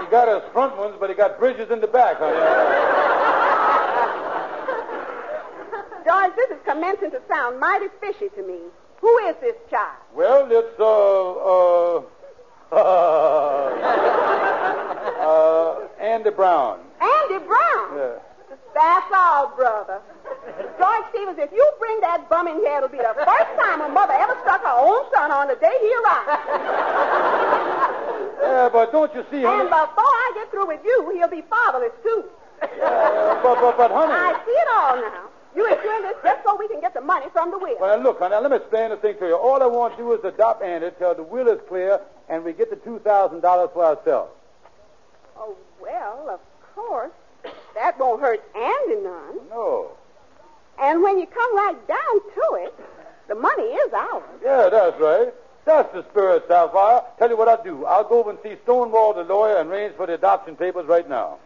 he 0.01 0.07
got 0.11 0.29
his 0.29 0.43
front 0.53 0.77
ones, 0.77 0.95
but 1.01 1.09
he 1.11 1.17
got 1.17 1.39
bridges 1.39 1.71
in 1.71 1.81
the 1.81 1.89
back, 1.89 2.19
honey. 2.19 2.37
George, 6.05 6.33
this 6.37 6.51
is 6.51 6.59
commencing 6.65 7.11
to 7.11 7.21
sound 7.29 7.59
mighty 7.59 7.87
fishy 8.01 8.29
to 8.37 8.43
me. 8.43 8.59
Who 9.01 9.19
is 9.27 9.35
this 9.41 9.57
child? 9.69 9.97
Well, 10.15 10.47
it's, 10.51 10.79
uh, 10.79 11.33
uh, 11.43 12.03
uh, 12.77 14.31
Andy 16.05 16.31
Brown. 16.31 16.81
Andy 17.01 17.39
Brown. 17.47 17.97
Yeah. 17.97 18.19
That's 18.75 19.11
all, 19.15 19.57
brother. 19.57 20.03
George 20.79 21.05
Stevens, 21.11 21.39
if 21.39 21.51
you 21.51 21.65
bring 21.81 22.01
that 22.01 22.29
bum 22.29 22.47
in 22.47 22.57
here, 22.61 22.77
it'll 22.77 22.93
be 22.93 22.99
the 22.99 23.15
first 23.17 23.53
time 23.57 23.81
a 23.81 23.89
mother 23.89 24.13
ever 24.13 24.37
struck 24.43 24.61
her 24.61 24.77
own 24.77 25.09
son 25.15 25.31
on 25.31 25.49
the 25.49 25.57
day 25.57 25.73
he 25.81 25.91
arrived. 26.05 26.29
Yeah, 28.45 28.69
but 28.71 28.93
don't 28.93 29.13
you 29.15 29.25
see, 29.31 29.43
honey? 29.43 29.63
And 29.63 29.71
before 29.71 30.05
I 30.05 30.33
get 30.35 30.51
through 30.51 30.67
with 30.67 30.81
you, 30.85 31.11
he'll 31.17 31.29
be 31.29 31.43
fatherless, 31.49 31.97
too. 32.03 32.25
Uh, 32.61 32.69
but, 33.43 33.57
but, 33.59 33.77
but, 33.79 33.91
honey. 33.91 34.13
I 34.13 34.37
see 34.45 34.53
it 34.53 34.69
all 34.77 34.97
now. 35.01 35.25
You 35.57 35.65
is 35.67 35.83
doing 35.83 36.03
this 36.03 36.15
just 36.23 36.45
so 36.45 36.55
we 36.57 36.69
can 36.69 36.81
get 36.81 36.93
the 36.93 37.01
money 37.01 37.27
from 37.33 37.51
the 37.51 37.59
will. 37.59 37.77
Well, 37.81 37.99
look, 38.01 38.19
honey, 38.19 38.37
let 38.37 38.51
me 38.51 38.59
explain 38.59 38.91
the 38.91 38.97
thing 38.99 39.17
to 39.19 39.27
you. 39.29 39.37
All 39.37 39.63
I 39.63 39.67
want 39.67 39.97
to 39.97 40.03
do 40.03 40.13
is 40.13 40.23
adopt 40.25 40.63
Andy 40.63 40.91
till 40.99 41.15
the 41.15 41.23
will 41.23 41.49
is 41.49 41.61
clear 41.69 42.01
and 42.29 42.45
we 42.45 42.53
get 42.53 42.69
the 42.69 42.77
$2,000 42.77 43.73
for 43.73 43.85
ourselves. 43.85 44.33
Oh, 45.37 45.57
well, 45.81 46.29
of 46.31 46.41
course. 46.75 47.13
That 47.75 47.99
won't 47.99 48.21
hurt 48.21 48.43
Andy 48.55 49.03
none. 49.03 49.39
No. 49.51 49.91
And 50.81 51.03
when 51.03 51.19
you 51.19 51.27
come 51.27 51.57
right 51.57 51.89
down 51.89 52.21
to 52.35 52.65
it, 52.65 52.75
the 53.29 53.35
money 53.35 53.63
is 53.63 53.93
ours. 53.93 54.23
Yeah, 54.43 54.69
that's 54.71 55.01
right. 55.01 55.33
That's 55.65 55.93
the 55.93 56.05
spirit, 56.11 56.45
Sapphire. 56.47 57.03
Tell 57.19 57.31
you 57.31 57.37
what 57.37 57.49
I'll 57.49 57.63
do. 57.63 57.87
I'll 57.87 58.05
go 58.05 58.21
over 58.21 58.31
and 58.31 58.39
see 58.43 58.57
Stonewall, 58.65 59.15
the 59.15 59.25
lawyer, 59.25 59.57
and 59.57 59.71
arrange 59.71 59.95
for 59.97 60.07
the 60.07 60.15
adoption 60.15 60.57
papers 60.57 60.87
right 60.87 61.09
now. 61.09 61.39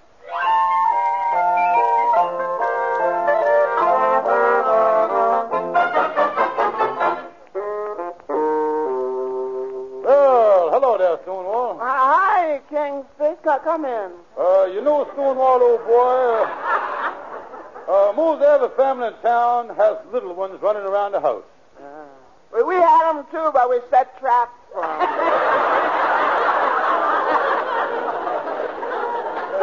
Hi, 12.70 13.02
Kingfish. 13.18 13.38
Come 13.64 13.84
in. 13.84 14.10
Uh, 14.38 14.64
you 14.72 14.80
know, 14.82 15.08
Stonewall, 15.12 15.62
old 15.62 15.84
boy, 15.86 16.44
uh, 17.88 18.10
uh, 18.10 18.12
most 18.14 18.42
every 18.42 18.68
family 18.76 19.08
in 19.08 19.14
town 19.22 19.68
has 19.76 19.96
little 20.12 20.34
ones 20.34 20.60
running 20.60 20.82
around 20.82 21.12
the 21.12 21.20
house. 21.20 21.44
Well, 22.52 22.66
we 22.66 22.74
had 22.76 23.12
them 23.12 23.24
too, 23.30 23.50
but 23.52 23.68
we 23.68 23.80
set 23.90 24.18
traps 24.18 24.52
for 24.72 24.84
'em. 24.84 25.74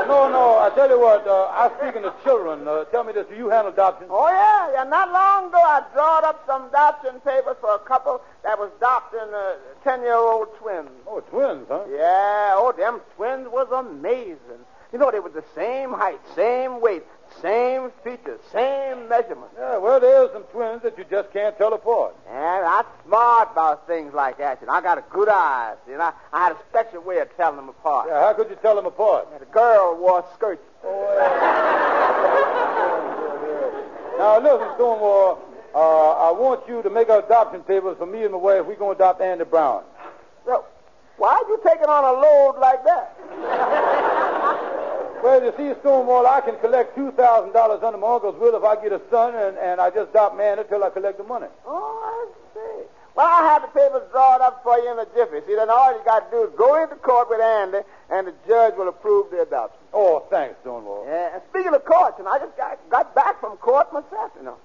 no, 0.07 0.29
no, 0.29 0.59
I 0.59 0.69
tell 0.75 0.89
you 0.89 1.00
what, 1.00 1.27
uh, 1.27 1.50
I'm 1.51 1.71
speaking 1.79 2.03
to 2.03 2.13
children. 2.24 2.67
Uh, 2.67 2.85
tell 2.85 3.03
me 3.03 3.13
this, 3.13 3.27
do 3.27 3.35
you 3.35 3.50
handle 3.50 3.74
adoption? 3.74 4.07
Oh, 4.09 4.27
yeah, 4.27 4.71
yeah. 4.74 4.83
Not 4.83 5.12
long 5.12 5.50
ago, 5.50 5.57
I 5.57 5.83
drawed 5.93 6.24
up 6.24 6.43
some 6.45 6.67
adoption 6.67 7.19
papers 7.21 7.57
for 7.62 7.75
a 7.75 7.79
couple 7.79 8.21
that 8.43 8.57
was 8.57 8.71
adopting 8.77 9.19
uh, 9.33 9.55
10-year-old 9.85 10.55
twins. 10.57 10.89
Oh, 11.07 11.19
twins, 11.21 11.67
huh? 11.69 11.83
Yeah, 11.89 12.53
oh, 12.55 12.74
them 12.77 13.01
twins 13.15 13.47
was 13.50 13.67
amazing. 13.71 14.63
You 14.93 15.00
know, 15.00 15.12
they 15.12 15.19
were 15.19 15.29
the 15.29 15.43
same 15.55 15.91
height, 15.91 16.19
same 16.35 16.79
weight, 16.79 17.03
same 17.42 17.92
features, 18.04 18.39
same 18.51 19.08
measurements. 19.10 19.56
Yeah, 19.58 19.77
well, 19.77 20.00
there's 20.00 20.32
some 20.32 20.44
twins 20.44 20.82
that 20.84 20.98
you 20.98 21.06
just 21.10 21.32
can't 21.32 21.58
tell 21.58 21.74
apart. 21.74 22.15
Yeah, 22.27 22.65
I'm 22.68 22.86
smart 23.06 23.50
about 23.51 23.88
things 23.88 24.13
like 24.13 24.38
that. 24.39 24.65
Know, 24.65 24.72
I 24.72 24.82
got 24.82 24.98
a 24.98 25.04
good 25.10 25.30
eye. 25.30 25.75
You 25.88 25.98
know, 25.98 26.04
I, 26.04 26.13
I 26.34 26.44
had 26.46 26.51
a 26.54 26.58
special 26.70 27.01
way 27.01 27.20
of 27.20 27.36
telling 27.38 27.58
them 27.58 27.70
apart. 27.70 28.08
Yeah, 28.10 28.22
how 28.22 28.34
could 28.34 28.50
you 28.50 28.58
tell 28.62 28.75
them 28.75 28.86
apart? 28.86 29.27
The 29.39 29.46
girl 29.46 29.98
wore 30.00 30.25
skirts. 30.36 30.63
Now, 34.18 34.39
listen, 34.39 34.68
Stonewall, 34.75 35.44
uh, 35.75 36.12
I 36.30 36.32
want 36.32 36.65
you 36.70 36.82
to 36.82 36.89
make 36.89 37.10
adoption 37.10 37.62
papers 37.63 37.98
for 37.98 38.06
me 38.06 38.24
and 38.24 38.32
my 38.32 38.38
wife. 38.38 38.65
We're 38.65 38.75
going 38.75 38.96
to 38.96 39.04
adopt 39.04 39.22
Andy 39.22 39.44
Brown. 39.44 39.84
Well, 40.46 40.65
why 41.18 41.34
are 41.36 41.50
you 41.50 41.60
taking 41.65 41.88
on 41.88 42.04
a 42.04 42.13
load 42.22 42.56
like 42.60 42.84
that? 42.86 42.95
You 45.46 45.54
see, 45.58 45.80
Stonewall, 45.82 46.25
I 46.25 46.42
can 46.42 46.58
collect 46.58 46.98
$2,000 46.98 47.14
under 47.54 47.98
my 48.00 48.14
uncle's 48.16 48.34
will 48.42 48.58
if 48.58 48.64
I 48.64 48.82
get 48.82 48.92
a 48.92 49.02
son, 49.12 49.36
and, 49.36 49.56
and 49.60 49.80
I 49.80 49.92
just 49.92 50.10
adopt 50.10 50.36
Manny 50.36 50.64
till 50.68 50.84
I 50.84 50.90
collect 50.90 51.20
the 51.20 51.24
money. 51.24 51.46
Oh, 51.68 52.02
I 52.02 52.34
see. 52.58 52.90
Well, 53.14 53.28
I'll 53.30 53.48
have 53.48 53.62
the 53.62 53.68
papers 53.68 54.02
drawn 54.12 54.42
up 54.42 54.64
for 54.64 54.80
you 54.80 54.92
in 54.92 54.98
a 54.98 55.06
jiffy. 55.14 55.46
See, 55.46 55.54
then 55.54 55.70
all 55.70 55.94
you 55.94 56.02
got 56.04 56.32
to 56.32 56.36
do 56.36 56.50
is 56.50 56.50
go 56.58 56.82
into 56.82 56.96
court 56.96 57.30
with 57.30 57.42
Andy, 57.42 57.86
and 58.10 58.25
the 58.25 58.34
judge 58.48 58.74
will 58.75 58.90
approve 58.90 59.30
the 59.30 59.44
adoption. 59.44 59.78
Oh, 59.94 60.25
thanks, 60.32 60.56
Stonewall. 60.62 61.06
Yeah, 61.06 61.36
and 61.36 61.44
speaking 61.52 61.75
of 61.75 61.86
courts, 61.86 62.18
and 62.18 62.28
I 62.28 62.40
just 62.40 62.58
got, 62.58 62.80
got 62.90 63.14
back 63.14 63.40
from 63.40 63.58
court 63.58 63.94
myself, 63.94 64.32
you 64.36 64.50
know. 64.50 64.58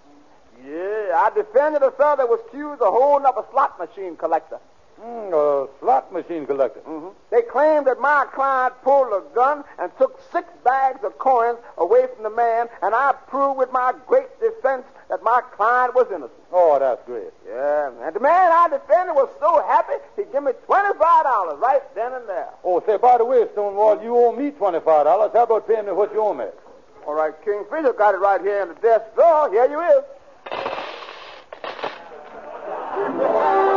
Yeah, 0.64 1.12
I 1.12 1.28
defended 1.36 1.82
a 1.82 1.90
fellow 1.90 2.16
that 2.16 2.28
was 2.28 2.40
accused 2.48 2.80
of 2.80 2.88
holding 2.88 3.26
up 3.26 3.36
a 3.36 3.44
slot 3.52 3.78
machine 3.78 4.16
collector. 4.16 4.56
Mm, 5.02 5.32
a 5.32 5.68
slot 5.80 6.12
machine 6.12 6.44
collector. 6.46 6.80
Mm-hmm. 6.80 7.08
They 7.30 7.40
claimed 7.40 7.86
that 7.86 8.00
my 8.00 8.26
client 8.34 8.74
pulled 8.82 9.08
a 9.14 9.22
gun 9.34 9.64
and 9.78 9.90
took 9.96 10.20
six 10.30 10.46
bags 10.62 11.02
of 11.04 11.16
coins 11.18 11.56
away 11.78 12.04
from 12.14 12.22
the 12.22 12.28
man, 12.30 12.68
and 12.82 12.94
I 12.94 13.12
proved 13.28 13.56
with 13.58 13.72
my 13.72 13.94
great 14.06 14.28
defense 14.40 14.84
that 15.08 15.22
my 15.22 15.40
client 15.56 15.94
was 15.94 16.06
innocent. 16.08 16.36
Oh, 16.52 16.78
that's 16.78 17.02
great. 17.06 17.32
Yeah, 17.48 17.90
and 18.02 18.14
the 18.14 18.20
man 18.20 18.52
I 18.52 18.68
defended 18.68 19.14
was 19.14 19.30
so 19.40 19.62
happy 19.66 19.94
he 20.16 20.24
gave 20.30 20.42
me 20.42 20.52
twenty-five 20.66 21.24
dollars 21.24 21.58
right 21.58 21.82
then 21.94 22.12
and 22.12 22.28
there. 22.28 22.50
Oh, 22.62 22.82
say, 22.84 22.98
by 22.98 23.16
the 23.16 23.24
way, 23.24 23.46
Stonewall, 23.52 24.02
you 24.02 24.14
owe 24.14 24.32
me 24.32 24.50
$25. 24.50 24.84
How 24.84 25.42
about 25.42 25.66
paying 25.66 25.86
me 25.86 25.92
what 25.92 26.12
you 26.12 26.20
owe 26.20 26.34
me? 26.34 26.44
All 27.06 27.14
right, 27.14 27.32
Kingfisher 27.42 27.94
got 27.94 28.14
it 28.14 28.18
right 28.18 28.40
here 28.40 28.60
in 28.62 28.68
the 28.68 28.74
desk 28.74 29.14
drawer. 29.14 29.50
Here 29.50 29.64
you 29.70 29.80
is. 29.80 30.04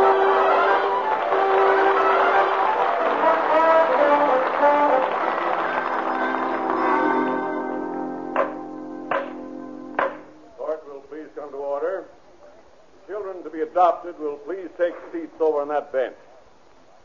adopted 14.04 14.20
will 14.20 14.36
please 14.36 14.68
take 14.76 14.94
seats 15.12 15.40
over 15.40 15.62
on 15.62 15.68
that 15.68 15.90
bench. 15.92 16.14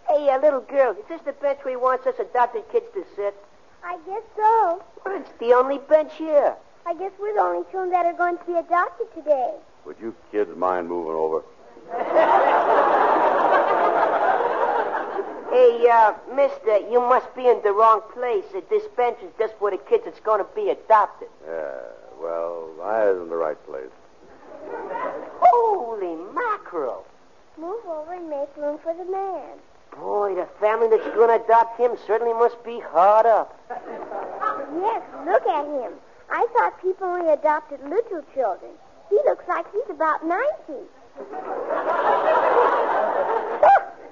Hey, 0.07 0.29
uh, 0.29 0.39
little 0.39 0.61
girl, 0.61 0.91
is 0.91 1.05
this 1.07 1.21
the 1.21 1.33
bench 1.33 1.59
we 1.65 1.75
want 1.75 2.05
us 2.05 2.15
adopted 2.19 2.63
kids 2.71 2.87
to 2.93 3.05
sit? 3.15 3.35
I 3.83 3.97
guess 4.05 4.23
so. 4.35 4.83
Well, 5.05 5.21
it's 5.21 5.31
the 5.39 5.53
only 5.53 5.77
bench 5.77 6.11
here. 6.17 6.55
I 6.85 6.93
guess 6.95 7.11
we're 7.19 7.33
the 7.35 7.41
only 7.41 7.63
children 7.71 7.91
that 7.91 8.05
are 8.05 8.13
going 8.13 8.37
to 8.37 8.43
be 8.45 8.53
adopted 8.53 9.07
today. 9.15 9.53
Would 9.85 9.97
you 10.01 10.13
kids 10.31 10.55
mind 10.57 10.89
moving 10.89 11.15
over? 11.15 11.43
Hey, 15.49 15.89
uh, 15.91 16.13
mister, 16.35 16.77
you 16.91 16.99
must 17.01 17.35
be 17.35 17.47
in 17.47 17.59
the 17.63 17.71
wrong 17.71 18.01
place. 18.13 18.45
This 18.69 18.83
bench 18.95 19.17
is 19.23 19.31
just 19.39 19.55
for 19.57 19.71
the 19.71 19.77
kids 19.77 20.03
that's 20.05 20.19
going 20.19 20.39
to 20.39 20.47
be 20.53 20.69
adopted. 20.69 21.27
Yeah, 21.43 21.73
well, 22.21 22.69
I 22.83 23.09
was 23.09 23.23
in 23.23 23.29
the 23.29 23.35
right 23.35 23.57
place. 23.65 23.89
Holy 25.39 26.15
mackerel. 26.33 27.05
Move 27.57 27.85
over 27.87 28.13
and 28.13 28.29
make 28.29 28.55
room 28.57 28.77
for 28.83 28.93
the 28.93 29.05
man. 29.11 29.57
Boy, 29.97 30.35
the 30.35 30.47
family 30.59 30.87
that's 30.89 31.15
going 31.15 31.29
to 31.29 31.43
adopt 31.43 31.79
him 31.79 31.97
certainly 32.05 32.33
must 32.33 32.63
be 32.63 32.79
hard 32.79 33.25
up. 33.25 33.59
Yes, 33.69 35.01
look 35.25 35.45
at 35.47 35.65
him. 35.65 35.93
I 36.29 36.45
thought 36.53 36.79
people 36.81 37.07
only 37.07 37.31
adopted 37.33 37.81
little 37.83 38.23
children. 38.33 38.71
He 39.09 39.15
looks 39.25 39.47
like 39.47 39.65
he's 39.73 39.89
about 39.89 40.25
90. 40.25 40.43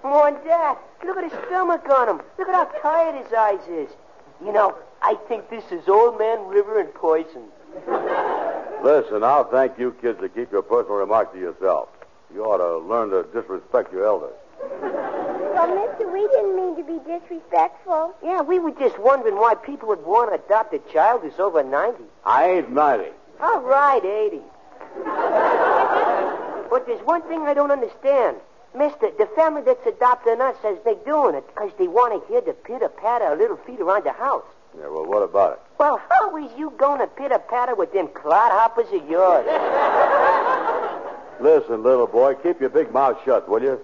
More 0.04 0.32
than 0.32 0.44
that, 0.48 0.78
look 1.06 1.18
at 1.18 1.24
his 1.24 1.40
stomach 1.46 1.88
on 1.90 2.10
him. 2.10 2.22
Look 2.38 2.50
at 2.50 2.56
how 2.56 2.66
tired 2.82 3.16
his 3.24 3.32
eyes 3.34 3.68
is. 3.70 3.90
You 4.44 4.52
know, 4.52 4.76
I 5.02 5.16
think 5.28 5.50
this 5.50 5.72
is 5.72 5.88
Old 5.88 6.18
Man 6.18 6.48
River 6.48 6.80
and 6.80 6.94
poison. 6.94 7.44
Listen, 8.84 9.24
I'll 9.24 9.50
thank 9.50 9.78
you 9.80 9.92
kids 10.02 10.20
to 10.22 10.30
keep 10.30 10.52
your 10.52 10.62
personal 10.62 10.98
remarks 10.98 11.34
to 11.34 11.40
yourself. 11.40 11.90
You 12.34 12.44
ought 12.46 12.58
to 12.58 12.78
learn 12.88 13.10
to 13.10 13.24
disrespect 13.34 13.92
your 13.92 14.06
elders. 14.06 14.36
Well, 14.82 15.76
mister, 15.76 16.08
we 16.12 16.22
didn't 16.28 16.56
mean 16.56 16.76
to 16.76 16.84
be 16.84 17.00
disrespectful. 17.10 18.14
Yeah, 18.24 18.42
we 18.42 18.60
were 18.60 18.72
just 18.72 19.00
wondering 19.00 19.36
why 19.36 19.56
people 19.56 19.90
would 19.90 20.06
want 20.06 20.30
to 20.32 20.46
adopt 20.46 20.74
a 20.74 20.80
child 20.94 21.22
who's 21.24 21.40
over 21.40 21.64
90. 21.64 22.04
I 22.26 22.50
ain't 22.52 22.72
90. 22.72 23.12
All 23.42 23.62
right, 23.62 24.04
80. 24.04 24.42
but 26.70 26.86
there's 26.86 27.04
one 27.06 27.22
thing 27.24 27.42
I 27.42 27.54
don't 27.54 27.72
understand. 27.72 28.38
Mister, 28.76 29.10
the 29.18 29.28
family 29.36 29.64
that's 29.64 29.86
adopting 29.88 30.42
us 30.42 30.56
says 30.62 30.78
they're 30.84 30.96
doing 31.06 31.36
it 31.36 31.48
because 31.48 31.72
they 31.80 31.88
want 31.88 32.14
to 32.14 32.28
hear 32.28 32.42
the 32.42 32.54
pitter-patter 32.54 33.26
of 33.26 33.40
little 33.40 33.58
feet 33.58 33.80
around 33.80 34.04
the 34.06 34.12
house. 34.12 34.44
Yeah, 34.80 34.90
well, 34.90 35.06
what 35.06 35.24
about 35.24 35.54
it? 35.54 35.60
Well, 35.80 36.00
how 36.10 36.38
is 36.38 36.52
you 36.58 36.72
going 36.78 37.00
to 37.00 37.08
pitter-patter 37.08 37.76
with 37.76 37.94
them 37.94 38.08
clodhoppers 38.10 38.94
of 38.94 39.10
yours? 39.10 39.46
Listen, 41.40 41.84
little 41.84 42.08
boy, 42.08 42.36
keep 42.36 42.60
your 42.60 42.70
big 42.70 42.92
mouth 42.92 43.18
shut, 43.26 43.48
will 43.50 43.62
you? 43.62 43.80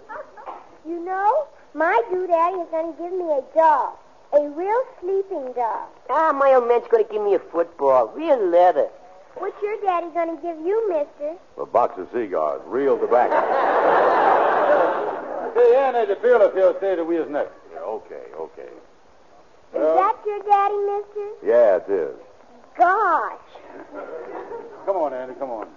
You 0.88 1.04
know, 1.04 1.48
my 1.74 2.02
doodaddy 2.12 2.64
is 2.64 2.70
going 2.72 2.94
to 2.94 3.02
give 3.02 3.12
me 3.14 3.26
a 3.26 3.42
doll. 3.56 4.00
A 4.34 4.50
real 4.50 4.82
sleeping 5.00 5.54
doll. 5.54 5.90
ah, 6.10 6.32
my 6.34 6.54
old 6.54 6.68
man's 6.68 6.88
going 6.90 7.06
to 7.06 7.12
give 7.12 7.22
me 7.22 7.36
a 7.36 7.40
football. 7.40 8.08
Real 8.16 8.44
leather. 8.50 8.90
What's 9.36 9.62
your 9.62 9.80
daddy 9.82 10.08
going 10.14 10.36
to 10.36 10.42
give 10.42 10.58
you, 10.66 10.90
mister? 10.90 11.36
A 11.60 11.66
box 11.66 11.98
of 12.00 12.08
cigars, 12.14 12.62
real 12.66 12.98
tobacco. 12.98 13.34
Hey, 15.54 15.76
Annie, 15.76 16.08
the 16.08 16.16
bailiff 16.16 16.54
here 16.56 16.74
say 16.82 16.96
that 16.96 17.06
we 17.06 17.18
is 17.18 17.30
next. 17.30 17.52
Yeah, 17.72 17.82
okay, 17.82 18.24
okay. 18.36 18.70
Is 19.76 19.82
that 19.82 20.16
your 20.26 20.40
daddy, 20.44 20.76
mister? 20.76 21.46
Yeah, 21.46 21.78
it 21.78 21.90
is. 21.90 22.16
Gosh. 22.78 23.40
Come 24.86 24.98
on, 24.98 25.14
Andy, 25.14 25.34
come 25.40 25.50
on. 25.50 25.68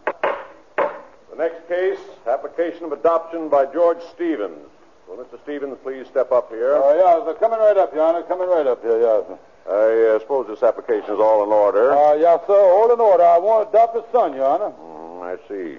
The 0.76 1.36
next 1.36 1.66
case, 1.68 1.98
application 2.26 2.84
of 2.84 2.92
adoption 2.92 3.48
by 3.48 3.66
George 3.66 4.02
Stevens. 4.14 4.68
Will 5.08 5.16
Mr. 5.16 5.40
Stevens 5.44 5.78
please 5.82 6.06
step 6.08 6.32
up 6.32 6.50
here? 6.50 6.74
Oh, 6.74 6.94
yeah, 6.94 7.24
they're 7.24 7.34
coming 7.34 7.58
right 7.58 7.76
up, 7.76 7.94
Your 7.94 8.04
Honor, 8.04 8.22
coming 8.24 8.48
right 8.48 8.66
up 8.66 8.82
here, 8.82 9.00
yes. 9.00 9.24
sir. 9.28 9.38
I 9.68 10.16
uh, 10.16 10.18
suppose 10.20 10.46
this 10.46 10.62
application 10.62 11.14
is 11.14 11.20
all 11.20 11.44
in 11.44 11.50
order. 11.50 11.92
Uh, 11.92 12.14
yes, 12.14 12.40
sir, 12.46 12.54
all 12.54 12.92
in 12.92 13.00
order. 13.00 13.24
I 13.24 13.38
want 13.38 13.70
to 13.70 13.76
adopt 13.78 13.96
a 13.96 14.04
son, 14.12 14.34
Your 14.34 14.46
Honor. 14.46 14.70
Mm, 14.70 15.22
I 15.22 15.36
see. 15.48 15.78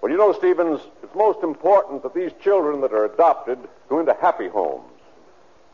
Well, 0.00 0.10
you 0.10 0.18
know, 0.18 0.32
Stevens, 0.32 0.80
it's 1.02 1.14
most 1.14 1.42
important 1.42 2.02
that 2.02 2.14
these 2.14 2.32
children 2.42 2.80
that 2.82 2.92
are 2.92 3.04
adopted 3.04 3.58
go 3.88 4.00
into 4.00 4.14
happy 4.20 4.48
homes. 4.48 4.93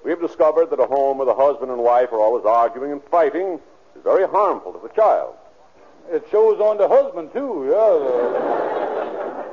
We've 0.04 0.20
discovered 0.20 0.70
that 0.70 0.80
a 0.80 0.86
home 0.86 1.18
where 1.18 1.26
the 1.26 1.34
husband 1.34 1.70
and 1.70 1.82
wife 1.82 2.12
are 2.12 2.20
always 2.20 2.44
arguing 2.44 2.92
and 2.92 3.02
fighting 3.10 3.60
is 3.96 4.02
very 4.02 4.26
harmful 4.26 4.72
to 4.72 4.80
the 4.80 4.92
child. 4.94 5.34
It 6.10 6.26
shows 6.30 6.58
on 6.60 6.78
the 6.78 6.88
husband, 6.88 7.32
too, 7.32 7.68
yeah. 7.70 8.70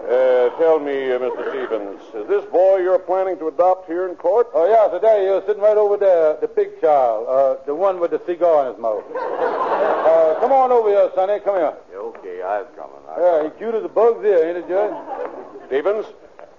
Uh, 0.07 0.49
tell 0.57 0.79
me, 0.79 1.12
uh, 1.12 1.19
Mr. 1.19 1.49
Stevens, 1.51 2.01
is 2.15 2.27
this 2.29 2.45
boy 2.45 2.77
you're 2.77 2.97
planning 2.97 3.38
to 3.39 3.49
adopt 3.49 3.88
here 3.88 4.07
in 4.07 4.15
court? 4.15 4.47
Oh, 4.53 4.65
yeah, 4.65 4.89
so 4.89 4.99
there 4.99 5.19
he 5.19 5.27
is, 5.27 5.43
sitting 5.45 5.62
right 5.62 5.75
over 5.75 5.97
there, 5.97 6.38
the 6.39 6.47
big 6.47 6.79
child, 6.79 7.27
uh, 7.27 7.65
the 7.65 7.75
one 7.75 7.99
with 7.99 8.12
the 8.12 8.21
cigar 8.25 8.65
in 8.65 8.71
his 8.71 8.81
mouth. 8.81 9.03
uh, 9.13 10.39
come 10.39 10.53
on 10.53 10.71
over 10.71 10.88
here, 10.88 11.12
Sonny, 11.13 11.41
come 11.41 11.57
here. 11.57 11.75
Okay, 11.93 12.41
I'm 12.41 12.65
coming. 12.77 13.03
I'm 13.12 13.21
Yeah, 13.21 13.43
he 13.43 13.49
cute 13.60 13.75
as 13.75 13.83
a 13.83 13.89
bug's 13.89 14.23
ear, 14.23 14.47
ain't 14.47 14.57
it, 14.57 14.67
Judge? 14.69 14.95
Stevens, 15.67 16.05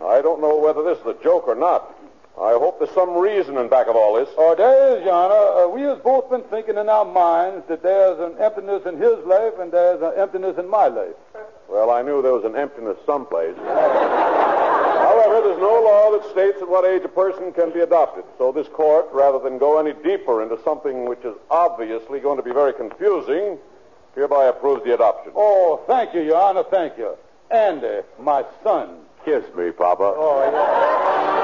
I 0.05 0.20
don't 0.20 0.42
know 0.42 0.59
whether 0.59 0.83
this 0.85 0.98
is 0.98 1.07
a 1.07 1.16
joke 1.24 1.48
or 1.48 1.55
not. 1.55 1.98
I 2.40 2.53
hope 2.53 2.79
there's 2.79 2.94
some 2.94 3.16
reason 3.16 3.57
in 3.59 3.68
back 3.68 3.88
of 3.88 3.96
all 3.96 4.14
this. 4.14 4.29
Oh, 4.38 4.55
there 4.55 4.96
is, 4.96 5.05
Your 5.05 5.12
Honor. 5.12 5.35
Uh, 5.35 5.68
we 5.74 5.83
has 5.83 5.98
both 5.98 6.31
been 6.31 6.42
thinking 6.44 6.79
in 6.79 6.88
our 6.88 7.05
minds 7.05 7.66
that 7.66 7.83
there's 7.83 8.20
an 8.20 8.38
emptiness 8.38 8.87
in 8.87 8.96
his 8.96 9.18
life 9.27 9.55
and 9.59 9.72
there's 9.72 10.01
an 10.03 10.12
emptiness 10.16 10.57
in 10.57 10.70
my 10.70 10.87
life. 10.87 11.16
Well, 11.68 11.90
I 11.90 12.03
knew 12.03 12.22
there 12.22 12.33
was 12.33 12.44
an 12.44 12.55
emptiness 12.55 12.96
someplace. 13.05 13.57
However, 13.59 15.48
there's 15.48 15.59
no 15.59 15.83
law 15.83 16.12
that 16.16 16.31
states 16.31 16.62
at 16.62 16.68
what 16.68 16.85
age 16.85 17.03
a 17.03 17.09
person 17.09 17.53
can 17.53 17.72
be 17.72 17.81
adopted. 17.81 18.22
So 18.38 18.53
this 18.53 18.68
court, 18.68 19.09
rather 19.12 19.40
than 19.40 19.59
go 19.59 19.79
any 19.81 19.92
deeper 20.05 20.40
into 20.40 20.62
something 20.62 21.09
which 21.09 21.24
is 21.24 21.35
obviously 21.51 22.20
going 22.20 22.37
to 22.37 22.44
be 22.44 22.53
very 22.53 22.72
confusing, 22.72 23.59
hereby 24.14 24.44
approves 24.46 24.85
the 24.85 24.94
adoption. 24.94 25.33
Oh, 25.35 25.83
thank 25.88 26.14
you, 26.14 26.22
Your 26.22 26.40
Honor, 26.40 26.62
thank 26.70 26.96
you. 26.98 27.16
Andy, 27.51 28.03
my 28.20 28.44
son. 28.62 29.01
Kiss 29.24 29.42
me, 29.57 29.72
Papa. 29.72 30.14
Oh, 30.16 30.40
yeah. 30.53 31.38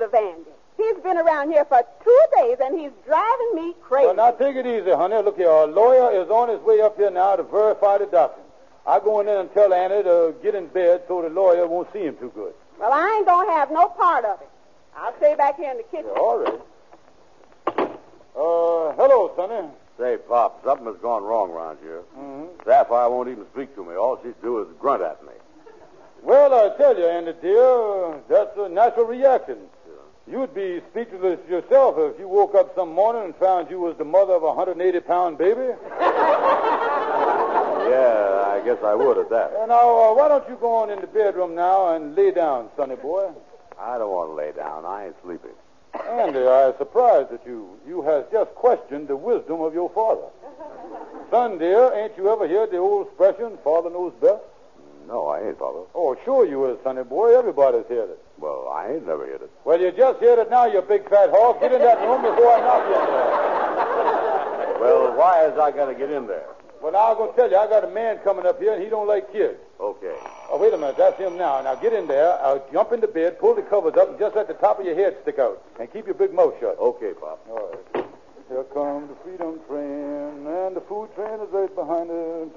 Rid 0.00 0.08
of 0.08 0.14
Andy? 0.14 0.50
He's 0.76 0.96
been 1.02 1.18
around 1.18 1.50
here 1.50 1.64
for 1.66 1.82
two 2.02 2.20
days, 2.36 2.56
and 2.62 2.78
he's 2.78 2.90
driving 3.04 3.54
me 3.54 3.74
crazy. 3.82 4.06
Well, 4.06 4.16
now 4.16 4.30
take 4.30 4.56
it 4.56 4.66
easy, 4.66 4.90
honey. 4.90 5.16
Look 5.22 5.36
here, 5.36 5.50
our 5.50 5.66
lawyer 5.66 6.22
is 6.22 6.30
on 6.30 6.48
his 6.48 6.60
way 6.60 6.80
up 6.80 6.96
here 6.96 7.10
now 7.10 7.36
to 7.36 7.42
verify 7.42 7.98
the 7.98 8.06
documents. 8.06 8.50
I 8.86 8.98
go 8.98 9.20
in 9.20 9.26
there 9.26 9.40
and 9.40 9.52
tell 9.52 9.74
Andy 9.74 10.02
to 10.04 10.34
get 10.42 10.54
in 10.54 10.68
bed 10.68 11.02
so 11.06 11.20
the 11.20 11.28
lawyer 11.28 11.66
won't 11.66 11.92
see 11.92 12.00
him 12.00 12.16
too 12.16 12.32
good. 12.34 12.54
Well, 12.78 12.92
I 12.92 13.16
ain't 13.18 13.26
going 13.26 13.46
to 13.46 13.52
have 13.52 13.70
no 13.70 13.88
part 13.88 14.24
of 14.24 14.40
it. 14.40 14.48
I'll 14.96 15.14
stay 15.18 15.34
back 15.34 15.56
here 15.56 15.70
in 15.70 15.76
the 15.76 15.82
kitchen. 15.84 16.10
all 16.16 16.38
right. 16.38 16.60
Uh, 18.34 18.94
hello, 18.96 19.32
Sonny. 19.36 19.68
Say, 19.98 20.16
Pop, 20.16 20.64
something 20.64 20.86
has 20.86 20.96
gone 21.02 21.22
wrong 21.22 21.50
around 21.50 21.78
here. 21.82 22.00
Mm-hmm. 22.18 22.64
Sapphire 22.64 23.10
won't 23.10 23.28
even 23.28 23.44
speak 23.52 23.74
to 23.74 23.84
me. 23.84 23.94
All 23.96 24.18
she 24.22 24.30
do 24.40 24.62
is 24.62 24.68
grunt 24.80 25.02
at 25.02 25.22
me. 25.24 25.32
Well, 26.22 26.54
I 26.54 26.76
tell 26.78 26.98
you, 26.98 27.06
Andy, 27.06 27.34
dear, 27.42 28.20
that's 28.28 28.56
a 28.56 28.68
natural 28.68 29.06
reaction. 29.06 29.58
You'd 30.30 30.54
be 30.54 30.80
speechless 30.90 31.40
yourself 31.48 31.96
if 31.98 32.18
you 32.18 32.28
woke 32.28 32.54
up 32.54 32.74
some 32.76 32.92
morning 32.94 33.24
and 33.24 33.36
found 33.36 33.68
you 33.68 33.80
was 33.80 33.96
the 33.98 34.04
mother 34.04 34.34
of 34.34 34.42
a 34.44 34.52
180-pound 34.52 35.38
baby. 35.38 35.74
Yeah, 37.90 38.44
I 38.46 38.60
guess 38.64 38.78
I 38.84 38.94
would 38.94 39.18
at 39.18 39.30
that. 39.30 39.52
Uh, 39.52 39.66
now, 39.66 39.80
uh, 39.80 40.14
why 40.14 40.28
don't 40.28 40.48
you 40.48 40.54
go 40.60 40.74
on 40.74 40.90
in 40.90 41.00
the 41.00 41.08
bedroom 41.08 41.56
now 41.56 41.96
and 41.96 42.14
lay 42.14 42.30
down, 42.30 42.68
sonny 42.76 42.94
boy? 42.94 43.32
I 43.80 43.98
don't 43.98 44.12
want 44.12 44.30
to 44.30 44.34
lay 44.34 44.52
down. 44.52 44.84
I 44.84 45.06
ain't 45.06 45.16
sleeping. 45.24 45.50
Andy, 46.08 46.46
I'm 46.46 46.76
surprised 46.78 47.32
at 47.32 47.44
you. 47.44 47.80
You 47.84 48.02
has 48.02 48.26
just 48.30 48.54
questioned 48.54 49.08
the 49.08 49.16
wisdom 49.16 49.60
of 49.60 49.74
your 49.74 49.90
father. 49.90 50.28
Son, 51.30 51.58
dear, 51.58 51.92
ain't 51.94 52.16
you 52.16 52.30
ever 52.30 52.46
heard 52.46 52.70
the 52.70 52.76
old 52.76 53.08
expression, 53.08 53.58
father 53.64 53.90
knows 53.90 54.12
best? 54.20 54.42
No, 55.08 55.26
I 55.26 55.48
ain't, 55.48 55.58
Father. 55.58 55.80
Oh, 55.92 56.16
sure 56.24 56.46
you 56.46 56.66
is, 56.70 56.78
sonny 56.84 57.02
boy. 57.02 57.36
Everybody's 57.36 57.86
heard 57.88 58.10
it. 58.10 58.22
Well, 58.38 58.68
I 58.72 58.79
ain't 58.90 59.06
never 59.06 59.26
heard 59.26 59.42
it. 59.42 59.50
Well, 59.64 59.80
you 59.80 59.92
just 59.92 60.20
heard 60.20 60.38
it 60.38 60.50
now, 60.50 60.66
you 60.66 60.82
big 60.82 61.08
fat 61.08 61.30
hog. 61.30 61.60
Get 61.60 61.72
in 61.72 61.80
that 61.80 62.00
room 62.00 62.22
before 62.22 62.52
I 62.52 62.60
knock 62.60 62.82
you 62.88 62.94
in 62.94 63.06
there. 63.06 64.80
Well, 64.80 65.12
why 65.16 65.46
is 65.46 65.58
I 65.58 65.70
got 65.70 65.86
to 65.86 65.94
get 65.94 66.10
in 66.10 66.26
there? 66.26 66.46
Well, 66.80 66.92
now 66.92 67.12
I'm 67.12 67.16
going 67.18 67.30
to 67.30 67.36
tell 67.36 67.50
you, 67.50 67.56
I 67.56 67.66
got 67.68 67.84
a 67.84 67.90
man 67.90 68.18
coming 68.24 68.46
up 68.46 68.58
here, 68.58 68.72
and 68.72 68.82
he 68.82 68.88
don't 68.88 69.06
like 69.06 69.30
kids. 69.30 69.58
Okay. 69.78 70.16
Oh, 70.50 70.56
wait 70.58 70.72
a 70.72 70.78
minute. 70.78 70.96
That's 70.96 71.18
him 71.18 71.36
now. 71.36 71.60
Now 71.60 71.74
get 71.74 71.92
in 71.92 72.06
there. 72.06 72.40
I'll 72.40 72.64
jump 72.72 72.92
into 72.92 73.06
bed, 73.06 73.38
pull 73.38 73.54
the 73.54 73.62
covers 73.62 73.94
up, 74.00 74.08
and 74.08 74.18
just 74.18 74.34
let 74.34 74.48
the 74.48 74.54
top 74.54 74.80
of 74.80 74.86
your 74.86 74.94
head 74.94 75.16
stick 75.22 75.38
out. 75.38 75.62
And 75.78 75.92
keep 75.92 76.06
your 76.06 76.14
big 76.14 76.32
mouth 76.32 76.54
shut. 76.58 76.78
Okay, 76.78 77.12
Pop. 77.12 77.46
All 77.50 77.68
right. 77.94 78.06
Here 78.48 78.64
comes 78.74 79.08
the 79.08 79.16
freedom 79.22 79.60
train, 79.68 80.46
and 80.48 80.74
the 80.74 80.80
food 80.88 81.14
train 81.14 81.38
is 81.40 81.52
right 81.52 81.72
behind 81.74 82.10
it. 82.10 82.56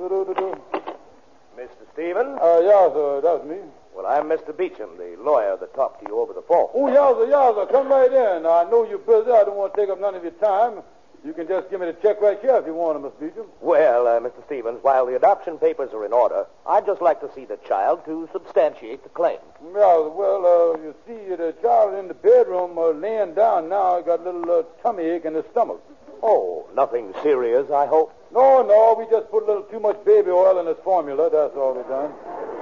Mr. 1.59 1.85
Stevens? 1.93 2.39
Uh, 2.41 2.61
yeah, 2.63 2.89
sir, 2.89 3.21
that's 3.21 3.45
me. 3.45 3.57
Well, 3.95 4.07
I'm 4.07 4.25
Mr. 4.25 4.55
Beecham, 4.57 4.97
the 4.97 5.15
lawyer 5.21 5.55
that 5.57 5.75
talked 5.75 6.01
to 6.03 6.09
you 6.09 6.19
over 6.19 6.33
the 6.33 6.41
phone. 6.41 6.67
Oh, 6.73 6.87
yeah, 6.87 7.13
sir. 7.13 7.71
Come 7.71 7.89
right 7.89 8.11
in. 8.11 8.45
I 8.45 8.63
know 8.69 8.87
you're 8.89 8.97
busy. 8.97 9.29
I 9.29 9.43
don't 9.43 9.55
want 9.55 9.75
to 9.75 9.79
take 9.79 9.89
up 9.89 10.01
none 10.01 10.15
of 10.15 10.23
your 10.23 10.31
time. 10.33 10.81
You 11.23 11.31
can 11.31 11.47
just 11.47 11.69
give 11.69 11.79
me 11.79 11.85
the 11.85 11.93
check 11.93 12.19
right 12.19 12.39
here 12.41 12.57
if 12.57 12.65
you 12.65 12.73
want 12.73 12.97
it, 12.97 13.01
Miss 13.01 13.13
Beecham. 13.13 13.45
Well, 13.61 14.07
uh, 14.07 14.19
Mr. 14.19 14.43
Stevens, 14.45 14.79
while 14.81 15.05
the 15.05 15.15
adoption 15.15 15.57
papers 15.57 15.93
are 15.93 16.03
in 16.05 16.11
order, 16.11 16.45
I'd 16.67 16.85
just 16.85 17.01
like 17.01 17.21
to 17.21 17.29
see 17.33 17.45
the 17.45 17.57
child 17.65 18.03
to 18.05 18.27
substantiate 18.33 19.03
the 19.03 19.09
claim. 19.09 19.37
Yeah, 19.63 20.03
well, 20.09 20.43
uh, 20.43 20.83
you 20.83 20.93
see, 21.07 21.35
the 21.35 21.55
child 21.61 21.97
in 21.97 22.09
the 22.09 22.13
bedroom 22.13 22.77
uh, 22.77 22.89
laying 22.89 23.35
down 23.35 23.69
now 23.69 24.01
got 24.01 24.19
a 24.19 24.23
little 24.23 24.51
uh, 24.51 24.63
tummy 24.81 25.03
ache 25.03 25.23
in 25.23 25.35
his 25.35 25.45
stomach. 25.51 25.81
Oh, 26.21 26.67
nothing 26.75 27.13
serious, 27.23 27.69
I 27.71 27.85
hope. 27.85 28.11
No, 28.33 28.63
no, 28.65 28.95
we 28.97 29.05
just 29.11 29.29
put 29.29 29.43
a 29.43 29.45
little 29.45 29.63
too 29.63 29.79
much 29.79 30.03
baby 30.05 30.31
oil 30.31 30.59
in 30.59 30.65
his 30.65 30.77
formula. 30.83 31.29
That's 31.31 31.55
all 31.55 31.73
we 31.75 31.83
done. 31.83 32.11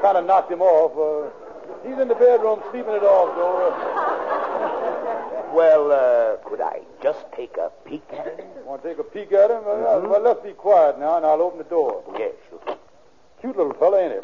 Kind 0.01 0.17
of 0.17 0.25
knocked 0.25 0.51
him 0.51 0.62
off. 0.62 0.91
Uh, 0.97 1.29
he's 1.88 1.97
in 1.97 2.07
the 2.10 2.15
bedroom 2.15 2.60
sleeping 2.71 2.93
it 2.93 3.03
off, 3.03 3.34
though. 3.36 3.71
Well, 5.55 5.91
uh, 5.91 6.38
could 6.47 6.62
I 6.62 6.81
just 7.01 7.25
take 7.34 7.55
a 7.57 7.71
peek 7.86 8.03
at 8.12 8.39
him? 8.39 8.47
Want 8.65 8.84
to 8.84 8.89
take 8.89 8.99
a 8.99 9.03
peek 9.03 9.31
at 9.31 9.49
him? 9.51 9.63
Uh, 9.65 9.99
Well, 10.07 10.21
let's 10.21 10.41
be 10.41 10.51
quiet 10.51 10.99
now, 10.99 11.17
and 11.17 11.25
I'll 11.25 11.41
open 11.41 11.57
the 11.57 11.65
door. 11.65 12.03
Yes, 12.17 12.34
sure. 12.49 12.60
Cute 13.41 13.57
little 13.57 13.73
fella, 13.73 13.99
ain't 14.01 14.13
he? 14.13 14.19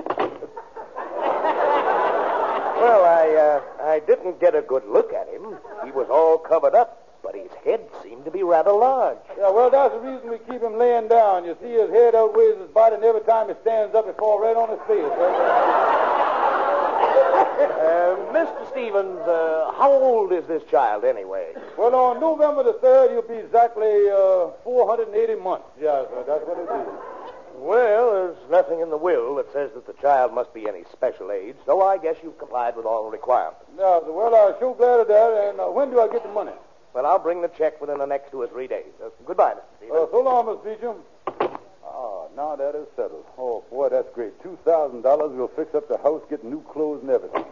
Well, 2.78 3.04
I, 3.06 3.34
uh, 3.36 3.62
I 3.84 4.00
didn't 4.06 4.40
get 4.40 4.54
a 4.56 4.62
good 4.62 4.84
look 4.88 5.12
at 5.12 5.28
him. 5.30 5.58
He 5.84 5.92
was 5.92 6.08
all 6.10 6.38
covered 6.38 6.76
up, 6.76 7.07
his 7.44 7.52
head 7.64 7.82
seemed 8.04 8.26
to 8.26 8.32
be 8.32 8.44
rather 8.44 8.72
large. 8.72 9.18
Yeah, 9.38 9.50
well, 9.52 9.70
that's 9.70 9.94
the 9.94 10.00
reason 10.00 10.30
we 10.30 10.38
keep 10.40 10.62
him 10.62 10.78
laying 10.78 11.08
down. 11.08 11.46
You 11.46 11.58
see, 11.62 11.72
his 11.72 11.90
head 11.90 12.16
outweighs 12.16 12.58
his 12.58 12.70
body, 12.70 12.96
and 12.96 13.04
every 13.04 13.22
time 13.22 13.48
he 13.50 13.56
stands 13.62 13.96
up, 13.96 14.06
he 14.06 14.14
falls 14.14 14.42
right 14.42 14.56
on 14.56 14.70
his 14.70 14.80
face. 14.88 15.94
Uh, 17.58 18.16
Mr. 18.32 18.70
Stevens, 18.70 19.20
uh, 19.28 19.72
how 19.78 19.92
old 19.92 20.32
is 20.32 20.46
this 20.48 20.62
child 20.70 21.04
anyway? 21.04 21.54
Well, 21.78 21.94
on 21.96 22.20
November 22.20 22.64
the 22.64 22.74
3rd, 22.74 23.12
he'll 23.12 23.28
be 23.28 23.44
exactly 23.44 24.10
uh, 24.10 24.52
480 24.64 25.36
months. 25.42 25.66
Yeah, 25.80 26.04
sir, 26.10 26.24
that's 26.28 26.46
what 26.46 26.58
it 26.58 26.70
is. 26.70 26.88
Well, 27.58 28.14
there's 28.14 28.52
nothing 28.52 28.82
in 28.82 28.90
the 28.90 28.98
will 28.98 29.36
that 29.36 29.52
says 29.52 29.72
that 29.74 29.88
the 29.88 29.94
child 29.94 30.34
must 30.34 30.54
be 30.54 30.68
any 30.68 30.84
special 30.92 31.32
age, 31.32 31.56
so 31.66 31.82
I 31.82 31.98
guess 31.98 32.16
you've 32.22 32.38
complied 32.38 32.76
with 32.76 32.86
all 32.86 33.06
the 33.06 33.12
requirements. 33.12 33.66
Yeah, 33.78 34.00
well, 34.06 34.36
I'm 34.36 34.60
sure 34.60 34.76
glad 34.76 35.00
of 35.00 35.08
that. 35.08 35.50
And 35.50 35.60
uh, 35.60 35.66
when 35.66 35.90
do 35.90 36.00
I 36.00 36.08
get 36.08 36.22
the 36.22 36.30
money? 36.30 36.52
Well, 36.98 37.06
I'll 37.06 37.20
bring 37.20 37.44
the 37.44 37.48
check 37.50 37.80
within 37.80 38.00
the 38.00 38.08
next 38.08 38.32
two 38.32 38.42
or 38.42 38.48
three 38.48 38.66
days. 38.66 38.90
Uh, 39.00 39.10
goodbye, 39.24 39.54
Mr. 39.54 39.62
Stevens. 39.78 40.00
Uh, 40.02 40.08
so 40.12 40.20
long, 40.24 40.48
Miss 40.48 40.58
Beecham. 40.66 40.96
Ah, 41.86 42.24
now 42.36 42.56
that 42.56 42.74
is 42.74 42.88
settled. 42.96 43.24
Oh, 43.38 43.64
boy, 43.70 43.90
that's 43.90 44.12
great. 44.16 44.34
$2,000 44.42 45.04
will 45.38 45.48
fix 45.50 45.76
up 45.76 45.88
the 45.88 46.00
house, 46.00 46.24
get 46.28 46.44
new 46.44 46.64
clothes 46.64 47.04
and 47.04 47.12
everything. 47.12 47.46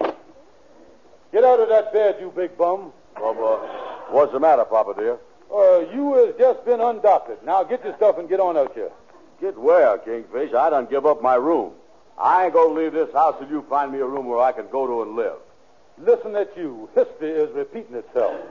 Get 1.31 1.43
out 1.43 1.59
of 1.59 1.69
that 1.69 1.93
bed, 1.93 2.17
you 2.19 2.33
big 2.35 2.57
bum. 2.57 2.91
Well, 3.21 3.37
uh, 3.37 4.11
what's 4.11 4.31
the 4.31 4.39
matter, 4.39 4.65
Papa, 4.65 4.95
dear? 4.97 5.19
Uh, 5.53 5.93
you 5.93 6.15
has 6.15 6.33
just 6.39 6.65
been 6.65 6.79
undoctored. 6.79 7.43
Now 7.45 7.63
get 7.63 7.83
your 7.83 7.95
stuff 7.97 8.17
and 8.17 8.27
get 8.27 8.39
on 8.39 8.57
out 8.57 8.73
here. 8.73 8.89
Get 9.39 9.55
where, 9.55 9.95
Kingfish? 9.99 10.55
I 10.55 10.71
done 10.71 10.87
give 10.87 11.05
up 11.05 11.21
my 11.21 11.35
room. 11.35 11.73
I 12.17 12.45
ain't 12.45 12.53
gonna 12.55 12.73
leave 12.73 12.93
this 12.93 13.13
house 13.13 13.35
till 13.37 13.49
you 13.49 13.63
find 13.69 13.91
me 13.91 13.99
a 13.99 14.05
room 14.07 14.25
where 14.25 14.39
I 14.39 14.53
can 14.53 14.65
go 14.71 14.87
to 14.87 15.03
and 15.03 15.15
live. 15.15 15.37
Listen 15.99 16.35
at 16.35 16.57
you. 16.57 16.89
History 16.95 17.29
is 17.29 17.53
repeating 17.53 17.95
itself. 17.95 18.41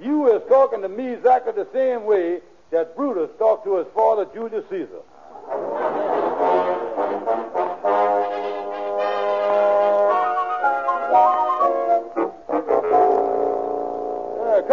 You 0.00 0.34
is 0.34 0.42
talking 0.48 0.82
to 0.82 0.88
me 0.88 1.12
exactly 1.14 1.52
the 1.52 1.68
same 1.72 2.04
way 2.04 2.40
that 2.70 2.96
Brutus 2.96 3.30
talked 3.38 3.64
to 3.64 3.76
his 3.76 3.86
father, 3.94 4.26
Julius 4.34 4.64
Caesar. 4.68 5.00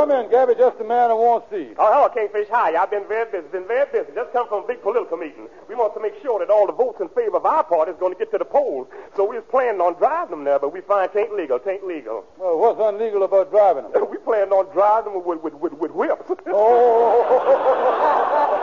Come 0.04 0.26
in, 0.26 0.30
Gabby. 0.30 0.54
Just 0.56 0.80
a 0.80 0.84
man 0.84 1.10
who 1.10 1.16
wants 1.16 1.48
to 1.50 1.56
see. 1.56 1.72
Oh, 1.80 1.88
hello, 1.88 2.10
Kingfish. 2.12 2.50
Hi. 2.52 2.76
I've 2.76 2.92
been 2.92 3.08
very 3.08 3.30
busy. 3.32 3.48
Been 3.52 3.68
very 3.68 3.88
busy. 3.92 4.12
Just 4.13 4.34
come 4.34 4.48
from 4.50 4.66
a 4.66 4.68
big 4.68 4.82
political 4.82 5.16
meeting. 5.18 5.48
We 5.70 5.76
want 5.76 5.94
to 5.96 6.02
make 6.02 6.13
sure 6.22 6.39
that 6.39 6.52
all 6.52 6.68
the 6.68 6.74
votes 6.74 7.00
in 7.00 7.08
favor 7.10 7.38
of 7.38 7.46
our 7.46 7.63
party 7.63 7.92
is 7.92 8.00
going 8.00 8.12
to 8.12 8.20
get 8.20 8.32
to 8.32 8.38
the 8.38 8.46
polls. 8.46 8.88
So 9.16 9.24
we 9.24 9.38
was 9.38 9.46
planning 9.50 9.80
on 9.80 9.96
driving 9.96 10.36
them 10.36 10.44
there, 10.44 10.60
but 10.60 10.74
we 10.74 10.82
find 10.82 11.10
it 11.13 11.18
ain't 11.18 11.36
legal. 11.36 11.58
It 11.58 11.68
ain't 11.68 11.88
legal. 11.88 12.26
Well, 12.38 12.60
what's 12.60 12.80
illegal 12.80 13.24
about 13.24 13.52
driving 13.52 13.92
them? 13.92 14.06
we 14.12 14.18
planned 14.18 14.52
on 14.52 14.68
driving 14.76 15.13
them 15.13 15.24
with, 15.24 15.39
with, 15.39 15.56
with, 15.56 15.74
with 15.74 15.92
whips. 15.92 16.28
Oh. 16.48 17.39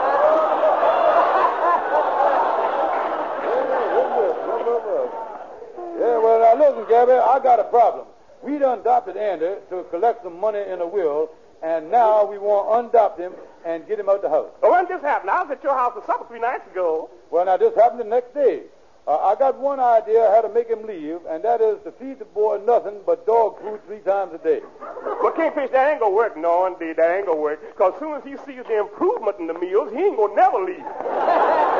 Yeah, 6.01 6.17
well, 6.17 6.39
now 6.41 6.57
listen, 6.57 6.85
Gabby, 6.89 7.11
I 7.11 7.37
got 7.43 7.59
a 7.59 7.63
problem. 7.65 8.07
We 8.43 8.57
done 8.57 8.79
adopted 8.79 9.17
Andy 9.17 9.55
to 9.69 9.83
collect 9.91 10.23
some 10.23 10.39
money 10.39 10.59
in 10.59 10.81
a 10.81 10.87
will, 10.87 11.29
and 11.61 11.91
now 11.91 12.25
we 12.25 12.37
want 12.37 12.67
to 12.67 12.85
undopt 12.85 13.19
him 13.19 13.33
and 13.65 13.87
get 13.87 13.99
him 13.99 14.09
out 14.09 14.21
the 14.21 14.29
house. 14.29 14.49
Oh, 14.63 14.71
when 14.71 14.85
did 14.85 14.97
this 14.97 15.03
happened? 15.03 15.29
I 15.29 15.43
was 15.43 15.51
at 15.51 15.63
your 15.63 15.75
house 15.75 15.93
for 15.93 16.03
supper 16.05 16.25
three 16.27 16.39
nights 16.39 16.65
ago. 16.71 17.09
Well, 17.29 17.45
now 17.45 17.57
this 17.57 17.75
happened 17.75 17.99
the 17.99 18.05
next 18.05 18.33
day. 18.33 18.63
Uh, 19.07 19.17
I 19.17 19.35
got 19.35 19.57
one 19.59 19.79
idea 19.79 20.29
how 20.33 20.41
to 20.41 20.49
make 20.49 20.69
him 20.69 20.85
leave, 20.85 21.19
and 21.27 21.43
that 21.43 21.59
is 21.59 21.77
to 21.83 21.91
feed 21.93 22.19
the 22.19 22.25
boy 22.25 22.61
nothing 22.65 23.01
but 23.05 23.25
dog 23.25 23.59
food 23.59 23.79
three 23.87 23.99
times 23.99 24.33
a 24.33 24.37
day. 24.37 24.61
Well, 25.21 25.33
Kingfish, 25.33 25.71
that 25.71 25.91
ain't 25.91 25.99
gonna 26.01 26.15
work. 26.15 26.37
No, 26.37 26.67
indeed, 26.67 26.97
that 26.97 27.17
ain't 27.17 27.25
gonna 27.25 27.39
work. 27.39 27.61
Because 27.73 27.93
as 27.93 27.99
soon 27.99 28.13
as 28.13 28.23
he 28.23 28.37
sees 28.45 28.63
the 28.67 28.79
improvement 28.79 29.37
in 29.39 29.47
the 29.47 29.55
meals, 29.55 29.91
he 29.91 29.97
ain't 29.97 30.17
gonna 30.17 30.35
never 30.35 30.59
leave. 30.59 30.85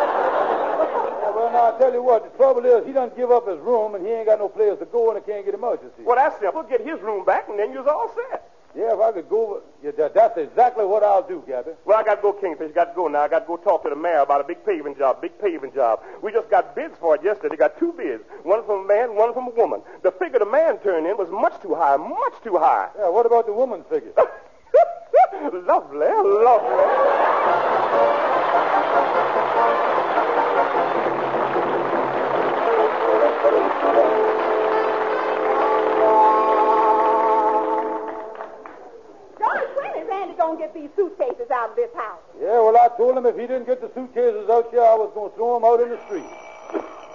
Well, 1.41 1.51
now 1.51 1.75
I 1.75 1.80
tell 1.80 1.91
you 1.91 2.04
what, 2.04 2.21
the 2.21 2.30
trouble 2.38 2.63
is 2.65 2.86
he 2.86 2.93
doesn't 2.93 3.17
give 3.17 3.32
up 3.32 3.49
his 3.49 3.58
room, 3.58 3.95
and 3.95 4.06
he 4.06 4.13
ain't 4.13 4.27
got 4.27 4.38
no 4.38 4.47
place 4.47 4.77
to 4.77 4.86
go, 4.86 5.10
and 5.10 5.17
I 5.17 5.21
can't 5.25 5.43
get 5.43 5.56
him 5.56 5.63
out. 5.63 5.82
You 5.82 5.89
see? 5.97 6.04
Well, 6.04 6.15
that's 6.15 6.39
simple. 6.39 6.62
Get 6.62 6.86
his 6.86 7.01
room 7.01 7.25
back, 7.25 7.49
and 7.49 7.58
then 7.58 7.73
you're 7.73 7.89
all 7.89 8.13
set. 8.13 8.47
Yeah, 8.77 8.93
if 8.93 9.01
I 9.01 9.12
could 9.12 9.27
go, 9.27 9.63
yeah, 9.84 9.89
that, 9.97 10.13
that's 10.13 10.38
exactly 10.38 10.86
what 10.86 11.01
I'll 11.01 11.27
do, 11.27 11.43
Gabby. 11.47 11.71
Well, 11.84 11.97
I 11.97 12.04
got 12.04 12.17
to 12.17 12.21
go, 12.21 12.34
Kingfish. 12.34 12.75
Got 12.75 12.93
to 12.93 12.95
go 12.95 13.08
now. 13.08 13.21
I 13.21 13.27
got 13.27 13.39
to 13.39 13.47
go 13.47 13.58
talk 13.58 13.82
to 13.84 13.89
the 13.89 13.95
mayor 13.95 14.19
about 14.19 14.41
a 14.41 14.43
big 14.43 14.63
paving 14.63 14.95
job. 14.95 15.19
Big 15.19 15.34
paving 15.41 15.73
job. 15.73 16.01
We 16.21 16.32
just 16.32 16.47
got 16.51 16.75
bids 16.75 16.93
for 16.99 17.15
it 17.15 17.23
yesterday. 17.23 17.56
Got 17.56 17.80
two 17.80 17.91
bids. 17.91 18.23
One 18.43 18.63
from 18.63 18.86
a 18.86 18.88
man, 18.88 19.15
one 19.15 19.34
from 19.34 19.47
a 19.47 19.51
woman. 19.51 19.82
The 20.04 20.12
figure 20.12 20.38
the 20.38 20.45
man 20.45 20.77
turned 20.77 21.08
in 21.08 21.17
was 21.17 21.30
much 21.32 21.60
too 21.63 21.73
high. 21.73 21.97
Much 21.97 22.34
too 22.43 22.58
high. 22.60 22.89
Yeah, 22.99 23.10
what 23.10 23.25
about 23.25 23.47
the 23.47 23.54
woman's 23.54 23.86
figure? 23.89 24.13
lovely, 25.65 26.08
lovely. 26.45 27.82
Told 42.97 43.17
him 43.17 43.25
if 43.25 43.36
he 43.36 43.41
didn't 43.41 43.65
get 43.65 43.82
the 43.82 43.91
suitcases 43.93 44.49
out 44.49 44.69
here, 44.71 44.82
I 44.82 44.95
was 44.95 45.12
going 45.13 45.32
to 45.32 45.36
throw 45.36 45.58
him 45.58 45.65
out 45.65 45.82
in 45.82 45.89
the 45.89 45.99
street. 46.06 46.30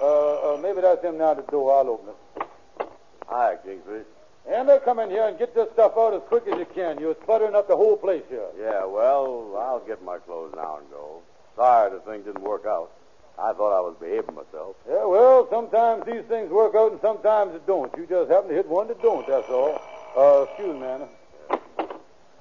Uh, 0.01 0.53
uh, 0.53 0.57
maybe 0.61 0.81
that's 0.81 1.03
him 1.03 1.17
now 1.17 1.31
at 1.31 1.45
the 1.45 1.51
door. 1.51 1.77
I'll 1.77 1.89
open 1.89 2.09
it. 2.09 2.87
Hi, 3.27 3.57
Kingfish. 3.65 4.05
And 4.49 4.69
they 4.69 4.79
come 4.79 4.99
in 4.99 5.09
here 5.09 5.27
and 5.27 5.37
get 5.37 5.53
this 5.53 5.67
stuff 5.73 5.93
out 5.97 6.13
as 6.13 6.21
quick 6.27 6.47
as 6.47 6.57
you 6.57 6.65
can. 6.73 6.99
You're 6.99 7.17
sputtering 7.23 7.55
up 7.55 7.67
the 7.67 7.75
whole 7.75 7.97
place 7.97 8.23
here. 8.29 8.47
Yeah, 8.57 8.85
well, 8.85 9.57
I'll 9.59 9.85
get 9.85 10.03
my 10.03 10.19
clothes 10.19 10.53
now 10.55 10.77
and 10.77 10.89
go. 10.89 11.21
Sorry 11.57 11.91
the 11.91 11.99
thing 11.99 12.21
didn't 12.23 12.43
work 12.43 12.65
out. 12.65 12.91
I 13.37 13.53
thought 13.53 13.77
I 13.77 13.81
was 13.81 13.95
behaving 13.99 14.35
myself. 14.35 14.77
Yeah, 14.87 15.05
well, 15.05 15.47
sometimes 15.51 16.05
these 16.05 16.23
things 16.29 16.49
work 16.49 16.75
out 16.75 16.91
and 16.91 17.01
sometimes 17.01 17.53
it 17.55 17.67
don't. 17.67 17.91
You 17.97 18.07
just 18.07 18.31
happen 18.31 18.49
to 18.49 18.55
hit 18.55 18.67
one 18.67 18.87
that 18.87 19.01
don't, 19.01 19.27
that's 19.27 19.49
all. 19.49 19.81
Uh, 20.17 20.43
excuse 20.43 20.79
me, 20.79 20.87
Anna. 20.87 21.07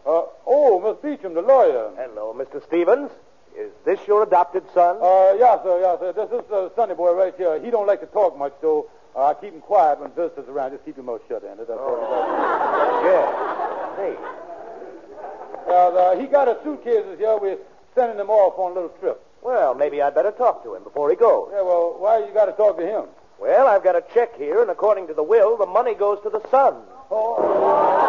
Uh, 0.06 0.22
oh, 0.46 0.80
Miss 0.80 1.02
Beecham, 1.02 1.34
the 1.34 1.42
lawyer. 1.42 1.90
Hello, 1.96 2.32
Mr. 2.32 2.64
Stevens. 2.66 3.10
Is 3.56 3.72
this 3.86 3.98
your 4.06 4.22
adopted 4.22 4.64
son? 4.74 4.98
Uh, 5.00 5.32
yeah, 5.38 5.62
sir, 5.62 5.80
yeah, 5.80 5.96
sir. 5.98 6.12
This 6.12 6.30
is 6.30 6.50
uh, 6.52 6.68
Sonny 6.76 6.94
boy 6.94 7.14
right 7.14 7.34
here. 7.36 7.58
He 7.62 7.70
don't 7.70 7.86
like 7.86 8.00
to 8.00 8.06
talk 8.06 8.36
much, 8.36 8.52
so 8.60 8.90
uh, 9.14 9.28
I 9.28 9.34
keep 9.34 9.54
him 9.54 9.62
quiet 9.62 9.98
when 9.98 10.10
visitors 10.10 10.46
around. 10.48 10.72
Just 10.72 10.84
keep 10.84 10.96
your 10.96 11.06
mouth 11.06 11.22
shut, 11.26 11.42
Anna. 11.42 11.64
That's 11.64 11.70
all. 11.80 11.96
Yeah. 13.02 13.96
Hey. 13.96 14.16
Uh, 15.66 15.72
uh, 15.72 16.20
he 16.20 16.26
got 16.26 16.48
his 16.48 16.58
suitcases 16.62 17.18
here. 17.18 17.38
We're 17.40 17.58
sending 17.94 18.18
them 18.18 18.28
off 18.28 18.58
on 18.58 18.72
a 18.72 18.74
little 18.74 18.96
trip. 19.00 19.22
Well, 19.42 19.74
maybe 19.74 20.02
I'd 20.02 20.14
better 20.14 20.32
talk 20.32 20.62
to 20.64 20.74
him 20.74 20.84
before 20.84 21.08
he 21.08 21.16
goes. 21.16 21.48
Yeah, 21.52 21.62
well, 21.62 21.96
why 21.98 22.18
you 22.18 22.34
got 22.34 22.46
to 22.46 22.52
talk 22.52 22.76
to 22.76 22.86
him? 22.86 23.04
Well, 23.38 23.66
I've 23.66 23.84
got 23.84 23.96
a 23.96 24.04
check 24.12 24.36
here, 24.36 24.60
and 24.60 24.70
according 24.70 25.06
to 25.08 25.14
the 25.14 25.22
will, 25.22 25.56
the 25.56 25.66
money 25.66 25.94
goes 25.94 26.18
to 26.24 26.30
the 26.30 26.40
son. 26.50 26.74
Coming 27.08 28.05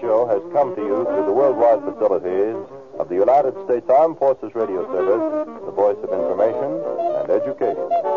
Show 0.00 0.26
has 0.26 0.42
come 0.52 0.74
to 0.76 0.80
you 0.82 1.04
through 1.04 1.26
the 1.26 1.32
worldwide 1.32 1.82
facilities 1.82 2.56
of 2.98 3.08
the 3.08 3.14
United 3.16 3.54
States 3.64 3.88
Armed 3.90 4.18
Forces 4.18 4.54
Radio 4.54 4.86
Service, 4.92 5.46
the 5.66 5.72
voice 5.72 5.98
of 6.02 6.10
information 6.12 6.78
and 7.18 7.30
education. 7.30 8.07